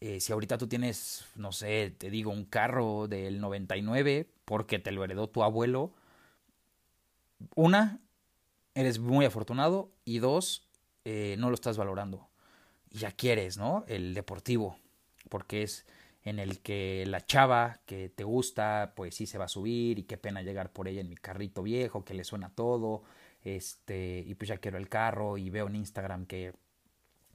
eh, 0.00 0.20
si 0.20 0.32
ahorita 0.32 0.58
tú 0.58 0.66
tienes, 0.66 1.24
no 1.36 1.52
sé, 1.52 1.94
te 1.96 2.10
digo, 2.10 2.32
un 2.32 2.44
carro 2.44 3.06
del 3.06 3.40
99 3.40 4.28
porque 4.44 4.80
te 4.80 4.90
lo 4.90 5.04
heredó 5.04 5.28
tu 5.28 5.44
abuelo, 5.44 5.94
una, 7.54 8.00
eres 8.74 8.98
muy 8.98 9.24
afortunado 9.24 9.92
y 10.04 10.18
dos, 10.18 10.68
eh, 11.04 11.36
no 11.38 11.48
lo 11.48 11.54
estás 11.54 11.76
valorando. 11.76 12.28
Y 12.90 12.98
ya 12.98 13.12
quieres, 13.12 13.56
¿no? 13.56 13.84
El 13.88 14.14
deportivo, 14.14 14.78
porque 15.28 15.62
es 15.62 15.86
en 16.22 16.38
el 16.38 16.60
que 16.60 17.04
la 17.06 17.24
chava 17.24 17.80
que 17.86 18.08
te 18.08 18.24
gusta, 18.24 18.94
pues 18.96 19.14
sí 19.14 19.26
se 19.26 19.38
va 19.38 19.44
a 19.44 19.48
subir 19.48 19.98
y 19.98 20.04
qué 20.04 20.16
pena 20.16 20.42
llegar 20.42 20.72
por 20.72 20.88
ella 20.88 21.02
en 21.02 21.08
mi 21.08 21.16
carrito 21.16 21.62
viejo 21.62 22.04
que 22.04 22.14
le 22.14 22.24
suena 22.24 22.48
todo, 22.48 23.02
este, 23.42 24.24
y 24.26 24.34
pues 24.34 24.48
ya 24.48 24.56
quiero 24.56 24.78
el 24.78 24.88
carro 24.88 25.36
y 25.36 25.50
veo 25.50 25.66
en 25.66 25.76
Instagram 25.76 26.24
que 26.24 26.54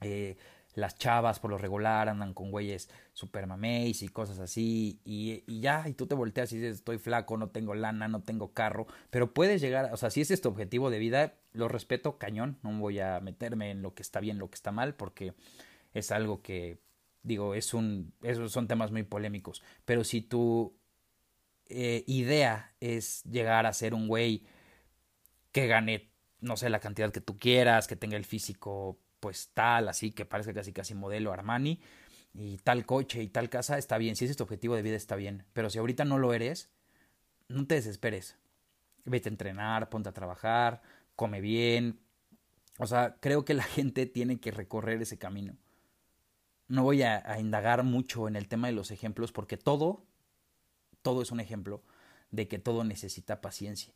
eh, 0.00 0.36
las 0.74 0.96
chavas 0.96 1.40
por 1.40 1.50
lo 1.50 1.58
regular 1.58 2.08
andan 2.08 2.34
con 2.34 2.50
güeyes 2.50 2.88
super 3.12 3.46
mameis 3.46 4.02
y 4.02 4.08
cosas 4.08 4.38
así 4.38 5.00
y, 5.04 5.42
y, 5.46 5.60
ya, 5.60 5.88
y 5.88 5.94
tú 5.94 6.06
te 6.06 6.14
volteas 6.14 6.52
y 6.52 6.58
dices 6.58 6.76
estoy 6.76 6.98
flaco, 6.98 7.36
no 7.36 7.48
tengo 7.48 7.74
lana, 7.74 8.08
no 8.08 8.22
tengo 8.22 8.52
carro, 8.52 8.86
pero 9.10 9.34
puedes 9.34 9.60
llegar, 9.60 9.92
o 9.92 9.96
sea, 9.96 10.10
si 10.10 10.20
ese 10.20 10.34
es 10.34 10.40
tu 10.40 10.48
objetivo 10.48 10.90
de 10.90 10.98
vida, 10.98 11.34
lo 11.52 11.68
respeto 11.68 12.18
cañón, 12.18 12.58
no 12.62 12.78
voy 12.78 13.00
a 13.00 13.20
meterme 13.20 13.70
en 13.70 13.82
lo 13.82 13.94
que 13.94 14.02
está 14.02 14.20
bien, 14.20 14.38
lo 14.38 14.48
que 14.48 14.56
está 14.56 14.72
mal, 14.72 14.94
porque 14.94 15.34
es 15.92 16.12
algo 16.12 16.42
que 16.42 16.78
Digo, 17.22 17.54
es 17.54 17.74
un, 17.74 18.14
esos 18.22 18.52
son 18.52 18.66
temas 18.66 18.92
muy 18.92 19.02
polémicos. 19.02 19.62
Pero 19.84 20.04
si 20.04 20.22
tu 20.22 20.74
eh, 21.68 22.04
idea 22.06 22.74
es 22.80 23.22
llegar 23.24 23.66
a 23.66 23.72
ser 23.72 23.94
un 23.94 24.08
güey 24.08 24.44
que 25.52 25.66
gane, 25.66 26.10
no 26.40 26.56
sé, 26.56 26.70
la 26.70 26.80
cantidad 26.80 27.12
que 27.12 27.20
tú 27.20 27.38
quieras, 27.38 27.86
que 27.86 27.96
tenga 27.96 28.16
el 28.16 28.24
físico 28.24 28.98
pues 29.20 29.50
tal, 29.54 29.88
así, 29.88 30.12
que 30.12 30.24
parezca 30.24 30.54
casi 30.54 30.72
casi 30.72 30.94
modelo 30.94 31.32
Armani, 31.32 31.80
y 32.34 32.58
tal 32.58 32.86
coche 32.86 33.22
y 33.22 33.28
tal 33.28 33.50
casa, 33.50 33.78
está 33.78 33.98
bien. 33.98 34.16
Si 34.16 34.24
ese 34.24 34.32
es 34.32 34.36
tu 34.36 34.44
objetivo 34.44 34.76
de 34.76 34.82
vida, 34.82 34.96
está 34.96 35.16
bien. 35.16 35.44
Pero 35.52 35.70
si 35.70 35.78
ahorita 35.78 36.04
no 36.04 36.18
lo 36.18 36.32
eres, 36.32 36.70
no 37.48 37.66
te 37.66 37.74
desesperes. 37.76 38.36
Vete 39.04 39.28
a 39.28 39.32
entrenar, 39.32 39.90
ponte 39.90 40.08
a 40.08 40.12
trabajar, 40.12 40.82
come 41.16 41.40
bien. 41.40 42.00
O 42.78 42.86
sea, 42.86 43.16
creo 43.20 43.44
que 43.44 43.54
la 43.54 43.62
gente 43.76 44.06
tiene 44.06 44.40
que 44.40 44.50
recorrer 44.50 45.02
ese 45.02 45.18
camino 45.18 45.56
no 46.70 46.84
voy 46.84 47.02
a, 47.02 47.36
indagar 47.40 47.82
mucho 47.82 48.28
en 48.28 48.36
el 48.36 48.46
tema 48.46 48.68
de 48.68 48.72
los 48.72 48.92
ejemplos 48.92 49.32
porque 49.32 49.56
todo, 49.56 50.04
todo 51.02 51.20
es 51.20 51.32
un 51.32 51.40
ejemplo 51.40 51.82
de 52.30 52.46
que 52.46 52.60
todo 52.60 52.84
necesita 52.84 53.40
paciencia. 53.40 53.92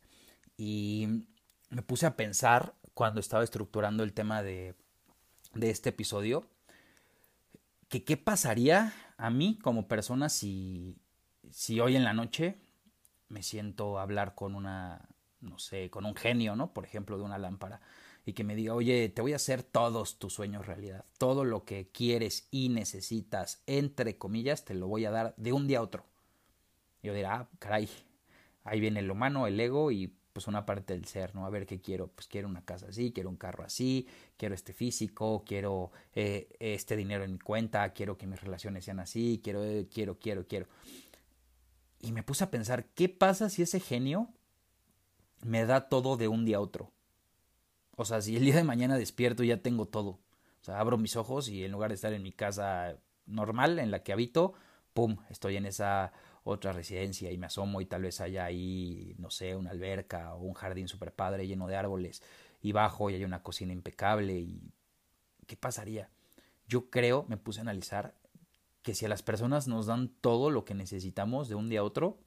Y 0.57 1.25
me 1.69 1.81
puse 1.81 2.05
a 2.05 2.17
pensar 2.17 2.75
cuando 2.93 3.21
estaba 3.21 3.45
estructurando 3.45 4.03
el 4.03 4.11
tema 4.11 4.43
de, 4.43 4.75
de 5.55 5.69
este 5.69 5.89
episodio, 5.89 6.45
que 7.89 8.03
qué 8.03 8.17
pasaría 8.17 8.93
a 9.17 9.29
mí 9.29 9.57
como 9.63 9.87
persona 9.87 10.29
si, 10.29 10.97
si 11.49 11.79
hoy 11.79 11.95
en 11.95 12.03
la 12.03 12.13
noche 12.13 12.57
me 13.29 13.41
siento 13.41 13.97
a 13.97 14.03
hablar 14.03 14.35
con 14.35 14.55
una, 14.55 15.09
no 15.41 15.57
sé, 15.57 15.89
con 15.89 16.05
un 16.05 16.15
genio, 16.15 16.55
¿no? 16.55 16.73
Por 16.73 16.85
ejemplo, 16.85 17.17
de 17.17 17.23
una 17.23 17.37
lámpara 17.37 17.81
y 18.25 18.33
que 18.33 18.43
me 18.43 18.55
diga, 18.55 18.73
oye, 18.73 19.07
te 19.09 19.21
voy 19.21 19.33
a 19.33 19.37
hacer 19.37 19.63
todos 19.63 20.17
tus 20.17 20.33
sueños 20.33 20.65
realidad. 20.65 21.05
Todo 21.17 21.45
lo 21.45 21.63
que 21.63 21.89
quieres 21.91 22.47
y 22.51 22.69
necesitas, 22.69 23.61
entre 23.67 24.17
comillas, 24.17 24.65
te 24.65 24.73
lo 24.73 24.87
voy 24.87 25.05
a 25.05 25.11
dar 25.11 25.35
de 25.37 25.53
un 25.53 25.67
día 25.67 25.79
a 25.79 25.83
otro. 25.83 26.05
yo 27.03 27.13
dirá, 27.13 27.35
ah, 27.35 27.49
caray, 27.59 27.87
ahí 28.63 28.79
viene 28.79 28.99
el 28.99 29.11
humano, 29.11 29.45
el 29.47 29.59
ego 29.59 29.91
y 29.91 30.15
pues 30.35 30.47
una 30.47 30.65
parte 30.65 30.93
del 30.93 31.05
ser, 31.05 31.33
¿no? 31.33 31.45
A 31.45 31.49
ver 31.49 31.65
qué 31.65 31.79
quiero, 31.79 32.07
pues 32.07 32.27
quiero 32.27 32.49
una 32.49 32.65
casa 32.65 32.87
así, 32.89 33.13
quiero 33.13 33.29
un 33.29 33.37
carro 33.37 33.63
así, 33.63 34.05
quiero 34.35 34.53
este 34.53 34.73
físico, 34.73 35.45
quiero 35.47 35.93
eh, 36.13 36.49
este 36.59 36.97
dinero 36.97 37.23
en 37.23 37.31
mi 37.31 37.39
cuenta, 37.39 37.87
quiero 37.93 38.17
que 38.17 38.27
mis 38.27 38.41
relaciones 38.41 38.83
sean 38.83 38.99
así, 38.99 39.39
quiero, 39.41 39.63
eh, 39.63 39.87
quiero, 39.89 40.19
quiero, 40.19 40.45
quiero. 40.45 40.67
Y 42.01 42.11
me 42.11 42.21
puse 42.21 42.43
a 42.43 42.51
pensar, 42.51 42.83
¿qué 42.87 43.07
pasa 43.07 43.49
si 43.49 43.61
ese 43.61 43.79
genio 43.79 44.27
me 45.41 45.65
da 45.65 45.87
todo 45.87 46.17
de 46.17 46.27
un 46.27 46.43
día 46.43 46.57
a 46.57 46.59
otro? 46.59 46.91
O 47.95 48.03
sea, 48.03 48.21
si 48.21 48.35
el 48.35 48.43
día 48.43 48.57
de 48.57 48.65
mañana 48.65 48.97
despierto 48.97 49.41
y 49.41 49.47
ya 49.47 49.61
tengo 49.61 49.85
todo. 49.85 50.09
O 50.09 50.63
sea, 50.65 50.81
abro 50.81 50.97
mis 50.97 51.15
ojos 51.15 51.47
y 51.47 51.63
en 51.63 51.71
lugar 51.71 51.91
de 51.91 51.95
estar 51.95 52.11
en 52.11 52.23
mi 52.23 52.33
casa 52.33 52.97
normal 53.25 53.79
en 53.79 53.89
la 53.89 54.03
que 54.03 54.11
habito, 54.11 54.53
¡pum! 54.93 55.15
Estoy 55.29 55.55
en 55.55 55.65
esa 55.65 56.11
otra 56.45 56.71
residencia 56.73 57.31
y 57.31 57.37
me 57.39 57.47
asomo 57.47 57.81
y 57.81 57.87
tal 57.87 58.03
vez 58.03 58.21
haya 58.21 58.45
ahí, 58.45 59.15
no 59.17 59.31
sé, 59.31 59.55
una 59.55 59.71
alberca 59.71 60.35
o 60.35 60.43
un 60.43 60.53
jardín 60.53 60.87
super 60.87 61.11
padre 61.11 61.47
lleno 61.47 61.67
de 61.67 61.75
árboles 61.75 62.21
y 62.61 62.71
bajo 62.71 63.09
y 63.09 63.15
hay 63.15 63.23
una 63.23 63.41
cocina 63.41 63.73
impecable 63.73 64.33
y 64.35 64.71
¿qué 65.47 65.57
pasaría? 65.57 66.11
Yo 66.67 66.91
creo, 66.91 67.25
me 67.27 67.37
puse 67.37 67.59
a 67.59 67.63
analizar 67.63 68.13
que 68.83 68.93
si 68.93 69.05
a 69.05 69.09
las 69.09 69.23
personas 69.23 69.67
nos 69.67 69.87
dan 69.87 70.09
todo 70.21 70.51
lo 70.51 70.65
que 70.65 70.75
necesitamos 70.75 71.49
de 71.49 71.55
un 71.55 71.67
día 71.67 71.79
a 71.79 71.83
otro 71.83 72.19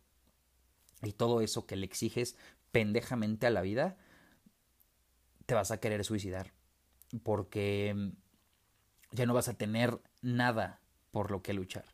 y 1.03 1.13
todo 1.13 1.41
eso 1.41 1.65
que 1.67 1.77
le 1.77 1.87
exiges 1.87 2.37
pendejamente 2.73 3.47
a 3.47 3.51
la 3.51 3.63
vida, 3.63 3.99
te 5.47 5.55
vas 5.55 5.71
a 5.71 5.79
querer 5.79 6.05
suicidar 6.05 6.53
porque 7.23 8.11
ya 9.13 9.27
no 9.27 9.35
vas 9.35 9.49
a 9.49 9.55
tener 9.55 10.01
nada 10.23 10.81
por 11.13 11.31
lo 11.31 11.41
que 11.41 11.53
luchar 11.53 11.85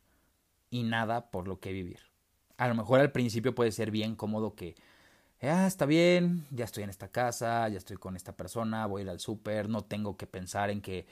y 0.71 0.81
nada 0.81 1.29
por 1.29 1.47
lo 1.47 1.59
que 1.59 1.71
vivir. 1.71 2.14
A 2.57 2.67
lo 2.67 2.75
mejor 2.75 2.99
al 2.99 3.11
principio 3.11 3.53
puede 3.55 3.71
ser 3.71 3.91
bien 3.91 4.15
cómodo 4.15 4.55
que, 4.55 4.75
ah, 5.41 5.67
está 5.67 5.85
bien, 5.85 6.45
ya 6.51 6.65
estoy 6.65 6.83
en 6.83 6.89
esta 6.89 7.09
casa, 7.09 7.67
ya 7.69 7.77
estoy 7.77 7.97
con 7.97 8.15
esta 8.15 8.35
persona, 8.35 8.85
voy 8.87 9.01
a 9.01 9.03
ir 9.03 9.09
al 9.09 9.19
súper, 9.19 9.69
no 9.69 9.83
tengo 9.83 10.17
que 10.17 10.27
pensar 10.27 10.69
en 10.69 10.81
que 10.81 11.05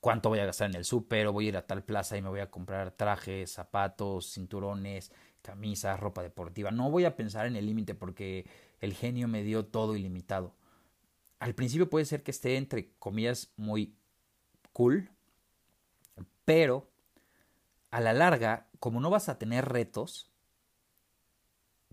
cuánto 0.00 0.28
voy 0.28 0.40
a 0.40 0.46
gastar 0.46 0.70
en 0.70 0.76
el 0.76 0.84
súper 0.84 1.26
o 1.26 1.32
voy 1.32 1.46
a 1.46 1.48
ir 1.50 1.56
a 1.56 1.66
tal 1.66 1.82
plaza 1.84 2.16
y 2.16 2.22
me 2.22 2.28
voy 2.28 2.40
a 2.40 2.50
comprar 2.50 2.92
trajes, 2.92 3.52
zapatos, 3.52 4.32
cinturones, 4.32 5.12
camisas, 5.42 5.98
ropa 6.00 6.22
deportiva. 6.22 6.70
No 6.70 6.90
voy 6.90 7.04
a 7.04 7.16
pensar 7.16 7.46
en 7.46 7.56
el 7.56 7.66
límite 7.66 7.94
porque 7.94 8.46
el 8.80 8.94
genio 8.94 9.28
me 9.28 9.42
dio 9.42 9.66
todo 9.66 9.96
ilimitado 9.96 10.54
al 11.40 11.54
principio 11.54 11.90
puede 11.90 12.04
ser 12.04 12.22
que 12.22 12.30
esté 12.30 12.56
entre 12.56 12.92
comillas 12.98 13.50
muy 13.56 13.96
cool, 14.72 15.10
pero 16.44 16.90
a 17.90 18.00
la 18.00 18.12
larga, 18.12 18.68
como 18.78 19.00
no 19.00 19.10
vas 19.10 19.28
a 19.28 19.38
tener 19.38 19.64
retos, 19.64 20.29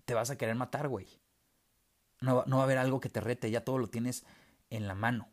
te 0.08 0.14
vas 0.14 0.32
a 0.32 0.38
querer 0.38 0.56
matar, 0.56 0.88
güey. 0.88 1.08
No, 2.22 2.44
no 2.48 2.56
va 2.56 2.64
a 2.64 2.66
haber 2.66 2.80
algo 2.80 3.00
que 3.00 3.10
te 3.10 3.22
rete, 3.22 3.52
ya 3.52 3.64
todo 3.64 3.78
lo 3.78 3.88
tienes 3.88 4.26
en 4.72 4.88
la 4.88 4.96
mano. 4.96 5.30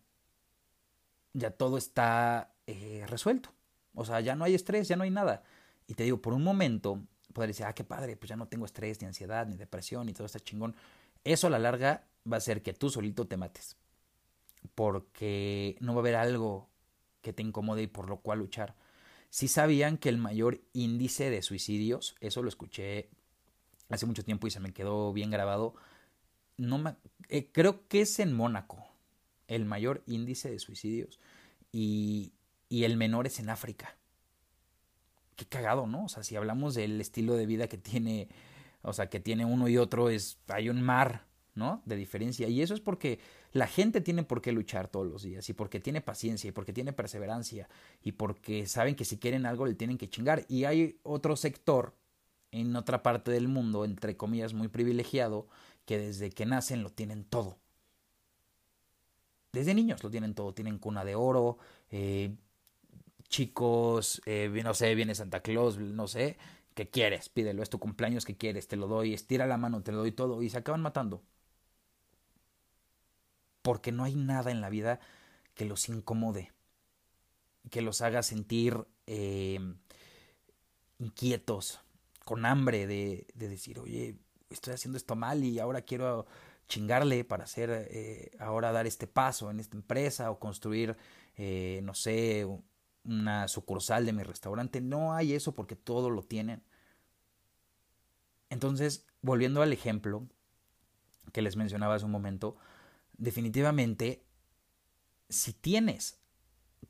Ya 1.32 1.50
todo 1.52 1.78
está 1.78 2.52
eh, 2.66 3.06
resuelto. 3.08 3.54
O 3.94 4.04
sea, 4.04 4.20
ya 4.20 4.34
no 4.34 4.44
hay 4.44 4.54
estrés, 4.54 4.88
ya 4.88 4.96
no 4.96 5.04
hay 5.04 5.10
nada. 5.10 5.44
Y 5.86 5.94
te 5.94 6.02
digo, 6.02 6.20
por 6.20 6.34
un 6.34 6.44
momento, 6.44 7.00
poder 7.32 7.48
decir, 7.48 7.64
ah, 7.64 7.72
qué 7.72 7.84
padre, 7.84 8.16
pues 8.16 8.28
ya 8.28 8.36
no 8.36 8.48
tengo 8.48 8.66
estrés, 8.66 9.00
ni 9.00 9.06
ansiedad, 9.06 9.46
ni 9.46 9.56
depresión, 9.56 10.06
ni 10.06 10.12
todo 10.12 10.26
está 10.26 10.40
chingón. 10.40 10.74
Eso 11.22 11.46
a 11.46 11.50
la 11.50 11.58
larga 11.60 12.04
va 12.30 12.36
a 12.36 12.38
hacer 12.38 12.62
que 12.62 12.74
tú 12.74 12.90
solito 12.90 13.26
te 13.26 13.36
mates 13.36 13.76
porque 14.74 15.76
no 15.80 15.94
va 15.94 16.00
a 16.00 16.02
haber 16.02 16.16
algo 16.16 16.68
que 17.22 17.32
te 17.32 17.42
incomode 17.42 17.82
y 17.82 17.86
por 17.86 18.08
lo 18.08 18.20
cual 18.20 18.40
luchar. 18.40 18.74
Si 19.30 19.48
sabían 19.48 19.98
que 19.98 20.08
el 20.08 20.18
mayor 20.18 20.60
índice 20.72 21.30
de 21.30 21.42
suicidios, 21.42 22.14
eso 22.20 22.42
lo 22.42 22.48
escuché 22.48 23.10
hace 23.94 24.06
mucho 24.06 24.24
tiempo 24.24 24.46
y 24.46 24.50
se 24.50 24.60
me 24.60 24.72
quedó 24.72 25.12
bien 25.12 25.30
grabado, 25.30 25.74
no 26.56 26.78
me, 26.78 26.96
eh, 27.28 27.50
creo 27.52 27.86
que 27.88 28.02
es 28.02 28.18
en 28.18 28.32
Mónaco 28.32 28.86
el 29.48 29.64
mayor 29.64 30.02
índice 30.06 30.50
de 30.50 30.58
suicidios 30.58 31.20
y, 31.72 32.32
y 32.68 32.84
el 32.84 32.96
menor 32.96 33.26
es 33.26 33.38
en 33.40 33.50
África. 33.50 33.96
Qué 35.36 35.46
cagado, 35.46 35.86
¿no? 35.86 36.04
O 36.04 36.08
sea, 36.08 36.22
si 36.22 36.36
hablamos 36.36 36.74
del 36.74 37.00
estilo 37.00 37.34
de 37.34 37.46
vida 37.46 37.66
que 37.66 37.78
tiene, 37.78 38.28
o 38.82 38.92
sea, 38.92 39.08
que 39.08 39.18
tiene 39.18 39.44
uno 39.44 39.68
y 39.68 39.78
otro, 39.78 40.08
es, 40.10 40.38
hay 40.48 40.68
un 40.68 40.80
mar 40.80 41.26
¿no? 41.54 41.82
De 41.84 41.96
diferencia. 41.96 42.48
Y 42.48 42.62
eso 42.62 42.74
es 42.74 42.80
porque 42.80 43.20
la 43.52 43.66
gente 43.66 44.00
tiene 44.00 44.24
por 44.24 44.42
qué 44.42 44.52
luchar 44.52 44.88
todos 44.88 45.06
los 45.06 45.22
días, 45.22 45.48
y 45.48 45.52
porque 45.52 45.80
tiene 45.80 46.00
paciencia, 46.00 46.48
y 46.48 46.52
porque 46.52 46.72
tiene 46.72 46.92
perseverancia, 46.92 47.68
y 48.02 48.12
porque 48.12 48.66
saben 48.66 48.94
que 48.96 49.04
si 49.04 49.18
quieren 49.18 49.46
algo 49.46 49.66
le 49.66 49.74
tienen 49.74 49.98
que 49.98 50.08
chingar. 50.08 50.44
Y 50.48 50.64
hay 50.64 50.98
otro 51.02 51.36
sector 51.36 51.94
en 52.60 52.76
otra 52.76 53.02
parte 53.02 53.30
del 53.30 53.48
mundo, 53.48 53.84
entre 53.84 54.16
comillas, 54.16 54.54
muy 54.54 54.68
privilegiado, 54.68 55.48
que 55.86 55.98
desde 55.98 56.30
que 56.30 56.46
nacen 56.46 56.82
lo 56.82 56.90
tienen 56.90 57.24
todo. 57.24 57.58
Desde 59.52 59.74
niños 59.74 60.02
lo 60.02 60.10
tienen 60.10 60.34
todo, 60.34 60.52
tienen 60.54 60.78
cuna 60.78 61.04
de 61.04 61.14
oro, 61.14 61.58
eh, 61.90 62.34
chicos, 63.28 64.20
eh, 64.26 64.50
no 64.64 64.74
sé, 64.74 64.94
viene 64.94 65.14
Santa 65.14 65.40
Claus, 65.40 65.78
no 65.78 66.08
sé, 66.08 66.36
¿qué 66.74 66.88
quieres? 66.88 67.28
Pídelo, 67.28 67.62
es 67.62 67.70
tu 67.70 67.78
cumpleaños, 67.78 68.24
¿qué 68.24 68.36
quieres? 68.36 68.68
Te 68.68 68.76
lo 68.76 68.88
doy, 68.88 69.14
estira 69.14 69.46
la 69.46 69.56
mano, 69.56 69.82
te 69.82 69.92
lo 69.92 69.98
doy 69.98 70.12
todo, 70.12 70.42
y 70.42 70.50
se 70.50 70.58
acaban 70.58 70.82
matando 70.82 71.22
porque 73.64 73.92
no 73.92 74.04
hay 74.04 74.14
nada 74.14 74.50
en 74.50 74.60
la 74.60 74.68
vida 74.68 75.00
que 75.54 75.64
los 75.64 75.88
incomode, 75.88 76.52
que 77.70 77.80
los 77.80 78.02
haga 78.02 78.22
sentir 78.22 78.86
eh, 79.06 79.58
inquietos, 80.98 81.80
con 82.24 82.46
hambre 82.46 82.86
de, 82.86 83.26
de 83.34 83.48
decir, 83.48 83.78
oye, 83.78 84.18
estoy 84.50 84.74
haciendo 84.74 84.96
esto 84.98 85.16
mal 85.16 85.44
y 85.44 85.58
ahora 85.58 85.82
quiero 85.82 86.26
chingarle 86.68 87.24
para 87.24 87.44
hacer, 87.44 87.70
eh, 87.90 88.30
ahora 88.38 88.72
dar 88.72 88.86
este 88.86 89.06
paso 89.06 89.50
en 89.50 89.60
esta 89.60 89.76
empresa 89.76 90.30
o 90.30 90.38
construir, 90.38 90.96
eh, 91.36 91.80
no 91.82 91.94
sé, 91.94 92.46
una 93.04 93.48
sucursal 93.48 94.06
de 94.06 94.12
mi 94.12 94.22
restaurante. 94.22 94.80
No 94.80 95.12
hay 95.14 95.34
eso 95.34 95.54
porque 95.54 95.76
todo 95.76 96.10
lo 96.10 96.22
tienen. 96.22 96.62
Entonces, 98.50 99.06
volviendo 99.20 99.62
al 99.62 99.72
ejemplo 99.72 100.26
que 101.32 101.42
les 101.42 101.56
mencionaba 101.56 101.94
hace 101.96 102.04
un 102.04 102.10
momento, 102.10 102.56
definitivamente, 103.16 104.24
si 105.28 105.52
tienes 105.52 106.20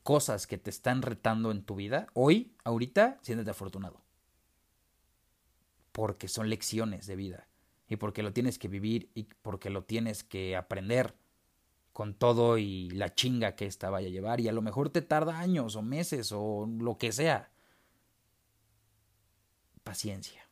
cosas 0.03 0.45
que 0.45 0.57
te 0.57 0.69
están 0.69 1.01
retando 1.01 1.51
en 1.51 1.63
tu 1.63 1.75
vida, 1.75 2.07
hoy, 2.13 2.55
ahorita, 2.63 3.17
siéntete 3.21 3.49
afortunado. 3.49 4.04
Porque 5.95 6.27
son 6.27 6.49
lecciones 6.49 7.07
de 7.07 7.15
vida. 7.15 7.47
Y 7.87 7.95
porque 7.95 8.21
lo 8.21 8.33
tienes 8.33 8.59
que 8.59 8.67
vivir 8.67 9.11
y 9.15 9.29
porque 9.41 9.69
lo 9.69 9.85
tienes 9.85 10.25
que 10.25 10.57
aprender 10.57 11.15
con 11.93 12.13
todo 12.13 12.57
y 12.57 12.89
la 12.89 13.15
chinga 13.15 13.55
que 13.55 13.65
esta 13.65 13.89
vaya 13.89 14.09
a 14.09 14.11
llevar. 14.11 14.41
Y 14.41 14.49
a 14.49 14.51
lo 14.51 14.61
mejor 14.61 14.89
te 14.89 15.01
tarda 15.01 15.39
años 15.39 15.77
o 15.77 15.81
meses 15.81 16.33
o 16.33 16.67
lo 16.67 16.97
que 16.97 17.13
sea. 17.13 17.49
Paciencia. 19.85 20.49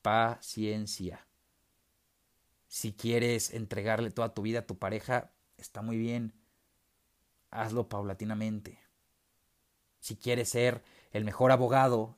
Paciencia. 0.00 1.26
Si 2.68 2.92
quieres 2.92 3.52
entregarle 3.52 4.12
toda 4.12 4.32
tu 4.32 4.42
vida 4.42 4.60
a 4.60 4.66
tu 4.66 4.78
pareja, 4.78 5.32
está 5.56 5.82
muy 5.82 5.96
bien. 5.96 6.32
Hazlo 7.50 7.88
paulatinamente. 7.88 8.78
Si 9.98 10.14
quieres 10.14 10.50
ser 10.50 10.84
el 11.10 11.24
mejor 11.24 11.50
abogado 11.50 12.16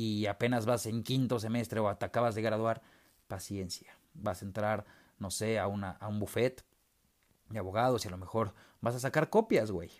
y 0.00 0.26
apenas 0.26 0.66
vas 0.66 0.86
en 0.86 1.02
quinto 1.02 1.38
semestre 1.38 1.80
o 1.80 1.94
te 1.96 2.06
acabas 2.06 2.34
de 2.34 2.42
graduar, 2.42 2.80
paciencia. 3.28 3.94
Vas 4.14 4.42
a 4.42 4.44
entrar 4.46 4.86
no 5.20 5.30
sé, 5.30 5.58
a, 5.58 5.68
una, 5.68 5.90
a 5.90 6.08
un 6.08 6.18
buffet 6.18 6.64
de 7.50 7.58
abogados 7.58 8.04
y 8.04 8.08
a 8.08 8.10
lo 8.10 8.16
mejor 8.16 8.54
vas 8.80 8.94
a 8.94 9.00
sacar 9.00 9.28
copias, 9.30 9.70
güey. 9.70 9.90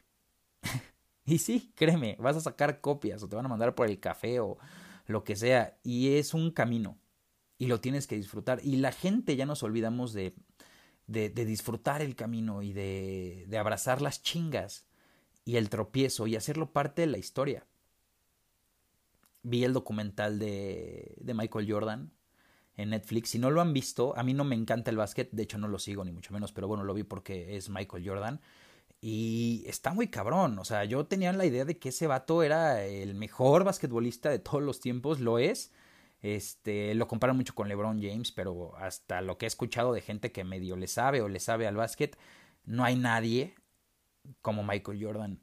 y 1.26 1.38
sí, 1.38 1.72
créeme, 1.76 2.16
vas 2.18 2.36
a 2.36 2.40
sacar 2.40 2.80
copias 2.80 3.22
o 3.22 3.28
te 3.28 3.36
van 3.36 3.44
a 3.44 3.50
mandar 3.50 3.74
por 3.74 3.86
el 3.86 4.00
café 4.00 4.40
o 4.40 4.58
lo 5.06 5.22
que 5.22 5.36
sea. 5.36 5.78
Y 5.84 6.14
es 6.14 6.32
un 6.34 6.50
camino 6.50 6.98
y 7.58 7.66
lo 7.66 7.80
tienes 7.80 8.06
que 8.06 8.16
disfrutar. 8.16 8.60
Y 8.64 8.76
la 8.76 8.92
gente 8.92 9.36
ya 9.36 9.44
nos 9.44 9.62
olvidamos 9.62 10.14
de, 10.14 10.34
de, 11.06 11.28
de 11.28 11.44
disfrutar 11.44 12.00
el 12.00 12.16
camino 12.16 12.62
y 12.62 12.72
de, 12.72 13.44
de 13.46 13.58
abrazar 13.58 14.00
las 14.00 14.22
chingas 14.22 14.86
y 15.44 15.56
el 15.56 15.68
tropiezo 15.68 16.26
y 16.26 16.36
hacerlo 16.36 16.72
parte 16.72 17.02
de 17.02 17.08
la 17.08 17.18
historia. 17.18 17.66
Vi 19.42 19.64
el 19.64 19.72
documental 19.72 20.38
de, 20.38 21.14
de 21.18 21.34
Michael 21.34 21.70
Jordan, 21.70 22.12
en 22.76 22.90
Netflix. 22.90 23.30
Si 23.30 23.38
no 23.38 23.50
lo 23.50 23.60
han 23.60 23.72
visto, 23.72 24.16
a 24.16 24.22
mí 24.22 24.34
no 24.34 24.44
me 24.44 24.56
encanta 24.56 24.90
el 24.90 24.96
básquet, 24.96 25.30
de 25.32 25.42
hecho 25.42 25.58
no 25.58 25.68
lo 25.68 25.78
sigo 25.78 26.04
ni 26.04 26.12
mucho 26.12 26.32
menos, 26.32 26.52
pero 26.52 26.68
bueno, 26.68 26.84
lo 26.84 26.94
vi 26.94 27.02
porque 27.02 27.56
es 27.56 27.68
Michael 27.68 28.08
Jordan. 28.08 28.40
Y 29.00 29.64
está 29.66 29.94
muy 29.94 30.08
cabrón, 30.08 30.58
o 30.58 30.64
sea, 30.64 30.84
yo 30.84 31.06
tenía 31.06 31.32
la 31.32 31.46
idea 31.46 31.64
de 31.64 31.78
que 31.78 31.88
ese 31.88 32.06
vato 32.06 32.42
era 32.42 32.84
el 32.84 33.14
mejor 33.14 33.64
basquetbolista 33.64 34.28
de 34.30 34.38
todos 34.38 34.62
los 34.62 34.80
tiempos, 34.80 35.20
lo 35.20 35.38
es. 35.38 35.72
Este, 36.22 36.94
lo 36.94 37.08
comparan 37.08 37.36
mucho 37.36 37.54
con 37.54 37.68
LeBron 37.68 38.02
James, 38.02 38.30
pero 38.30 38.76
hasta 38.76 39.22
lo 39.22 39.38
que 39.38 39.46
he 39.46 39.48
escuchado 39.48 39.94
de 39.94 40.02
gente 40.02 40.32
que 40.32 40.44
medio 40.44 40.76
le 40.76 40.86
sabe 40.86 41.22
o 41.22 41.28
le 41.28 41.40
sabe 41.40 41.66
al 41.66 41.76
básquet, 41.76 42.18
no 42.66 42.84
hay 42.84 42.96
nadie 42.96 43.54
como 44.42 44.62
Michael 44.62 45.02
Jordan. 45.02 45.40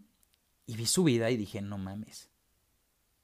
Y 0.68 0.76
vi 0.76 0.86
su 0.86 1.04
vida 1.04 1.32
y 1.32 1.38
dije, 1.38 1.62
no 1.62 1.80
mames. 1.80 2.30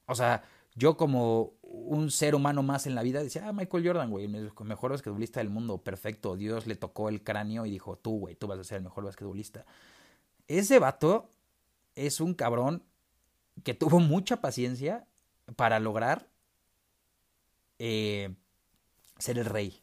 O 0.08 0.16
sea, 0.16 0.44
yo 0.76 0.98
como 0.98 1.54
un 1.62 2.12
ser 2.12 2.36
humano 2.36 2.64
más 2.64 2.88
en 2.88 2.96
la 2.96 3.04
vida 3.04 3.22
decía, 3.22 3.48
ah, 3.48 3.54
Michael 3.54 3.86
Jordan, 3.86 4.10
güey, 4.10 4.26
el 4.26 4.52
mejor 4.64 4.92
basquetbolista 4.92 5.40
del 5.40 5.50
mundo, 5.50 5.80
perfecto. 5.80 6.36
Dios 6.36 6.68
le 6.68 6.76
tocó 6.76 7.10
el 7.10 7.24
cráneo 7.24 7.66
y 7.66 7.72
dijo, 7.72 7.98
tú, 7.98 8.20
güey, 8.20 8.36
tú 8.36 8.48
vas 8.48 8.60
a 8.60 8.64
ser 8.64 8.78
el 8.78 8.84
mejor 8.84 9.04
basquetbolista. 9.04 9.66
Ese 10.48 10.80
vato 10.80 11.30
es 11.96 12.20
un 12.20 12.34
cabrón 12.34 12.84
que 13.64 13.74
tuvo 13.74 14.00
mucha 14.00 14.42
paciencia 14.42 15.06
para 15.56 15.80
lograr 15.80 16.28
eh, 17.80 18.34
ser 19.20 19.38
el 19.38 19.46
rey. 19.46 19.82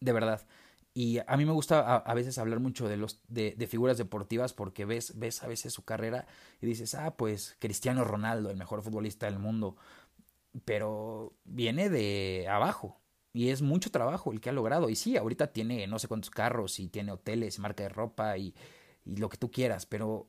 De 0.00 0.12
verdad. 0.12 0.42
Y 0.94 1.20
a 1.26 1.36
mí 1.38 1.46
me 1.46 1.52
gusta 1.52 1.96
a, 1.96 2.14
veces 2.14 2.36
hablar 2.36 2.60
mucho 2.60 2.86
de, 2.86 2.98
los, 2.98 3.20
de, 3.28 3.54
de, 3.56 3.66
figuras 3.66 3.96
deportivas 3.96 4.52
porque 4.52 4.84
ves, 4.84 5.18
ves 5.18 5.42
a 5.42 5.48
veces 5.48 5.72
su 5.72 5.84
carrera 5.84 6.26
y 6.60 6.66
dices, 6.66 6.94
ah, 6.94 7.16
pues 7.16 7.56
Cristiano 7.60 8.04
Ronaldo, 8.04 8.50
el 8.50 8.58
mejor 8.58 8.82
futbolista 8.82 9.26
del 9.26 9.38
mundo. 9.38 9.76
Pero 10.66 11.32
viene 11.44 11.88
de 11.88 12.46
abajo 12.50 13.00
y 13.32 13.48
es 13.48 13.62
mucho 13.62 13.90
trabajo 13.90 14.32
el 14.32 14.40
que 14.40 14.50
ha 14.50 14.52
logrado. 14.52 14.90
Y 14.90 14.96
sí, 14.96 15.16
ahorita 15.16 15.52
tiene 15.52 15.86
no 15.86 15.98
sé 15.98 16.08
cuántos 16.08 16.30
carros 16.30 16.78
y 16.78 16.88
tiene 16.88 17.12
hoteles, 17.12 17.58
marca 17.58 17.84
de 17.84 17.88
ropa 17.88 18.36
y, 18.36 18.54
y 19.06 19.16
lo 19.16 19.30
que 19.30 19.38
tú 19.38 19.50
quieras, 19.50 19.86
pero 19.86 20.28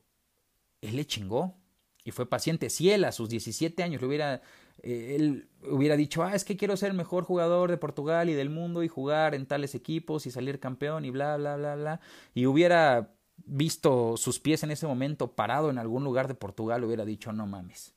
él 0.82 0.95
le 0.95 1.06
chingó 1.06 1.56
y 2.03 2.11
fue 2.11 2.29
paciente. 2.29 2.69
Si 2.69 2.91
él 2.91 3.03
a 3.05 3.11
sus 3.11 3.29
17 3.29 3.81
años 3.83 4.01
le 4.01 4.07
hubiera 4.07 4.41
eh, 4.81 5.15
él 5.15 5.47
hubiera 5.69 5.95
dicho, 5.95 6.23
ah, 6.23 6.35
es 6.35 6.43
que 6.43 6.57
quiero 6.57 6.75
ser 6.75 6.91
el 6.91 6.97
mejor 6.97 7.23
jugador 7.23 7.69
de 7.69 7.77
Portugal 7.77 8.29
y 8.29 8.33
del 8.33 8.49
mundo 8.49 8.83
y 8.83 8.87
jugar 8.87 9.35
en 9.35 9.45
tales 9.45 9.75
equipos 9.75 10.25
y 10.25 10.31
salir 10.31 10.59
campeón 10.59 11.05
y 11.05 11.09
bla, 11.09 11.37
bla, 11.37 11.55
bla, 11.55 11.75
bla, 11.75 12.01
y 12.33 12.45
hubiera 12.47 13.13
visto 13.45 14.17
sus 14.17 14.39
pies 14.39 14.63
en 14.63 14.71
ese 14.71 14.87
momento 14.87 15.35
parado 15.35 15.69
en 15.69 15.77
algún 15.77 16.03
lugar 16.03 16.27
de 16.27 16.35
Portugal, 16.35 16.83
hubiera 16.83 17.05
dicho, 17.05 17.31
no 17.31 17.47
mames, 17.47 17.93